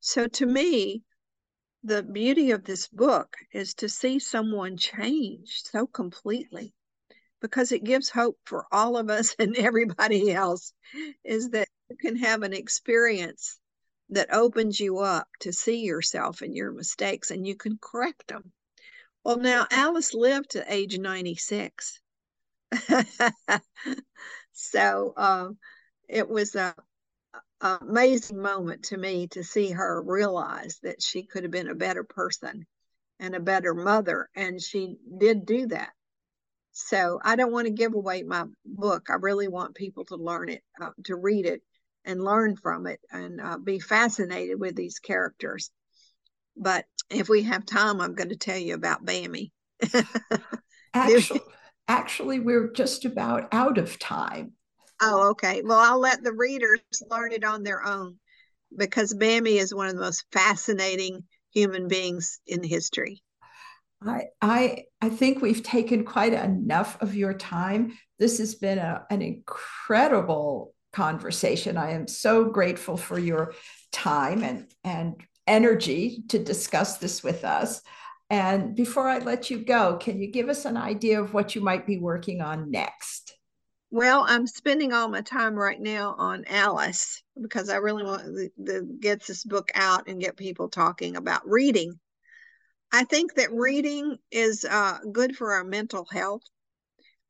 So 0.00 0.26
to 0.28 0.46
me, 0.46 1.02
the 1.82 2.02
beauty 2.02 2.50
of 2.50 2.64
this 2.64 2.88
book 2.88 3.36
is 3.52 3.74
to 3.74 3.88
see 3.88 4.18
someone 4.18 4.76
change 4.76 5.62
so 5.62 5.86
completely 5.86 6.74
because 7.40 7.72
it 7.72 7.84
gives 7.84 8.10
hope 8.10 8.38
for 8.44 8.66
all 8.72 8.96
of 8.96 9.08
us 9.10 9.34
and 9.38 9.56
everybody 9.56 10.32
else 10.32 10.72
is 11.24 11.50
that 11.50 11.68
you 11.88 11.96
can 11.96 12.16
have 12.16 12.42
an 12.42 12.52
experience 12.52 13.58
that 14.10 14.32
opens 14.32 14.80
you 14.80 14.98
up 14.98 15.28
to 15.40 15.52
see 15.52 15.80
yourself 15.80 16.42
and 16.42 16.54
your 16.54 16.72
mistakes 16.72 17.30
and 17.30 17.46
you 17.46 17.54
can 17.54 17.78
correct 17.80 18.26
them. 18.28 18.52
Well, 19.24 19.36
now 19.36 19.66
Alice 19.70 20.14
lived 20.14 20.50
to 20.50 20.72
age 20.72 20.98
96. 20.98 22.00
so 24.52 25.12
uh, 25.16 25.48
it 26.08 26.28
was 26.28 26.54
a, 26.54 26.74
a, 27.60 27.78
amazing 27.80 28.40
moment 28.40 28.84
to 28.84 28.96
me 28.96 29.28
to 29.28 29.42
see 29.42 29.70
her 29.70 30.02
realize 30.02 30.78
that 30.82 31.02
she 31.02 31.22
could 31.22 31.44
have 31.44 31.52
been 31.52 31.68
a 31.68 31.74
better 31.74 32.04
person 32.04 32.66
and 33.20 33.34
a 33.34 33.40
better 33.40 33.74
mother. 33.74 34.28
And 34.34 34.60
she 34.60 34.96
did 35.18 35.46
do 35.46 35.66
that. 35.68 35.90
So 36.72 37.18
I 37.24 37.36
don't 37.36 37.52
want 37.52 37.66
to 37.66 37.72
give 37.72 37.94
away 37.94 38.22
my 38.22 38.44
book. 38.64 39.08
I 39.10 39.14
really 39.14 39.48
want 39.48 39.74
people 39.74 40.04
to 40.06 40.16
learn 40.16 40.48
it, 40.48 40.62
uh, 40.80 40.90
to 41.04 41.16
read 41.16 41.46
it 41.46 41.62
and 42.04 42.22
learn 42.22 42.56
from 42.56 42.86
it 42.86 43.00
and 43.10 43.40
uh, 43.40 43.58
be 43.58 43.80
fascinated 43.80 44.60
with 44.60 44.76
these 44.76 44.98
characters. 44.98 45.70
But 46.56 46.84
if 47.10 47.28
we 47.28 47.42
have 47.44 47.66
time, 47.66 48.00
I'm 48.00 48.14
going 48.14 48.28
to 48.30 48.36
tell 48.36 48.58
you 48.58 48.74
about 48.74 49.04
Bamie. 49.04 49.50
actually, 50.94 51.40
actually, 51.88 52.38
we're 52.38 52.70
just 52.72 53.04
about 53.04 53.48
out 53.52 53.78
of 53.78 53.98
time. 53.98 54.52
Oh, 55.00 55.30
okay. 55.30 55.62
Well, 55.64 55.78
I'll 55.78 56.00
let 56.00 56.22
the 56.22 56.32
readers 56.32 56.80
learn 57.10 57.32
it 57.32 57.44
on 57.44 57.62
their 57.62 57.84
own 57.84 58.16
because 58.76 59.14
Bamie 59.14 59.58
is 59.58 59.74
one 59.74 59.88
of 59.88 59.94
the 59.94 60.00
most 60.00 60.24
fascinating 60.32 61.24
human 61.52 61.88
beings 61.88 62.40
in 62.46 62.62
history. 62.62 63.22
I, 64.04 64.24
I, 64.40 64.84
I 65.00 65.08
think 65.08 65.42
we've 65.42 65.62
taken 65.62 66.04
quite 66.04 66.32
enough 66.32 67.00
of 67.00 67.14
your 67.14 67.34
time. 67.34 67.98
This 68.18 68.38
has 68.38 68.54
been 68.54 68.78
a, 68.78 69.04
an 69.10 69.22
incredible 69.22 70.74
conversation. 70.92 71.76
I 71.76 71.92
am 71.92 72.06
so 72.06 72.44
grateful 72.44 72.96
for 72.96 73.18
your 73.18 73.54
time 73.90 74.42
and, 74.44 74.66
and 74.84 75.20
energy 75.46 76.22
to 76.28 76.38
discuss 76.38 76.98
this 76.98 77.22
with 77.24 77.44
us. 77.44 77.82
And 78.30 78.74
before 78.74 79.08
I 79.08 79.18
let 79.18 79.50
you 79.50 79.58
go, 79.64 79.96
can 79.96 80.20
you 80.20 80.30
give 80.30 80.48
us 80.48 80.64
an 80.64 80.76
idea 80.76 81.20
of 81.22 81.32
what 81.32 81.54
you 81.54 81.62
might 81.62 81.86
be 81.86 81.98
working 81.98 82.40
on 82.40 82.70
next? 82.70 83.36
Well, 83.90 84.26
I'm 84.28 84.46
spending 84.46 84.92
all 84.92 85.08
my 85.08 85.22
time 85.22 85.54
right 85.54 85.80
now 85.80 86.14
on 86.18 86.44
Alice 86.46 87.22
because 87.40 87.70
I 87.70 87.76
really 87.76 88.04
want 88.04 88.50
to, 88.66 88.98
get 89.00 89.22
this 89.26 89.44
book 89.44 89.70
out 89.74 90.08
and 90.08 90.20
get 90.20 90.36
people 90.36 90.68
talking 90.68 91.16
about 91.16 91.48
reading 91.48 91.98
I 92.90 93.04
think 93.04 93.34
that 93.34 93.52
reading 93.52 94.16
is 94.30 94.64
uh, 94.64 94.98
good 95.12 95.36
for 95.36 95.52
our 95.52 95.64
mental 95.64 96.06
health. 96.10 96.42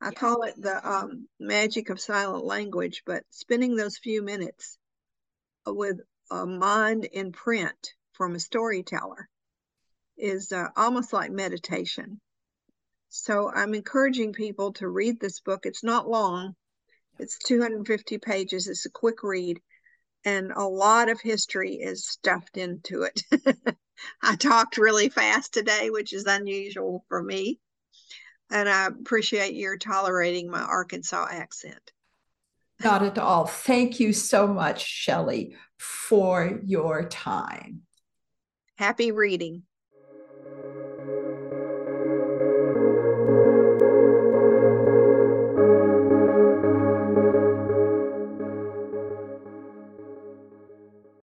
I 0.01 0.11
call 0.11 0.43
it 0.43 0.55
the 0.57 0.89
um, 0.89 1.27
magic 1.39 1.89
of 1.89 1.99
silent 1.99 2.45
language, 2.45 3.03
but 3.05 3.25
spending 3.29 3.75
those 3.75 3.97
few 3.97 4.21
minutes 4.21 4.77
with 5.65 5.99
a 6.31 6.45
mind 6.45 7.03
in 7.05 7.33
print 7.33 7.93
from 8.13 8.35
a 8.35 8.39
storyteller 8.39 9.28
is 10.19 10.51
uh, 10.51 10.67
almost 10.75 11.13
like 11.13 11.31
meditation. 11.31 12.19
So 13.09 13.49
I'm 13.51 13.73
encouraging 13.73 14.33
people 14.33 14.73
to 14.73 14.87
read 14.87 15.19
this 15.19 15.39
book. 15.39 15.65
It's 15.65 15.83
not 15.83 16.07
long, 16.07 16.55
it's 17.17 17.37
250 17.39 18.17
pages, 18.19 18.67
it's 18.67 18.85
a 18.85 18.91
quick 18.91 19.23
read, 19.23 19.59
and 20.25 20.51
a 20.51 20.63
lot 20.63 21.09
of 21.09 21.19
history 21.21 21.75
is 21.75 22.07
stuffed 22.07 22.57
into 22.57 23.03
it. 23.03 23.23
I 24.21 24.35
talked 24.35 24.77
really 24.77 25.09
fast 25.09 25.53
today, 25.53 25.89
which 25.89 26.13
is 26.13 26.25
unusual 26.25 27.03
for 27.09 27.21
me. 27.21 27.59
And 28.51 28.69
I 28.69 28.87
appreciate 28.87 29.53
your 29.53 29.77
tolerating 29.77 30.49
my 30.49 30.61
Arkansas 30.61 31.27
accent. 31.29 31.91
Not 32.83 33.03
at 33.03 33.17
all. 33.17 33.45
Thank 33.45 33.99
you 33.99 34.13
so 34.13 34.47
much, 34.47 34.85
Shelley, 34.85 35.55
for 35.77 36.59
your 36.63 37.07
time. 37.09 37.81
Happy 38.77 39.11
reading. 39.11 39.63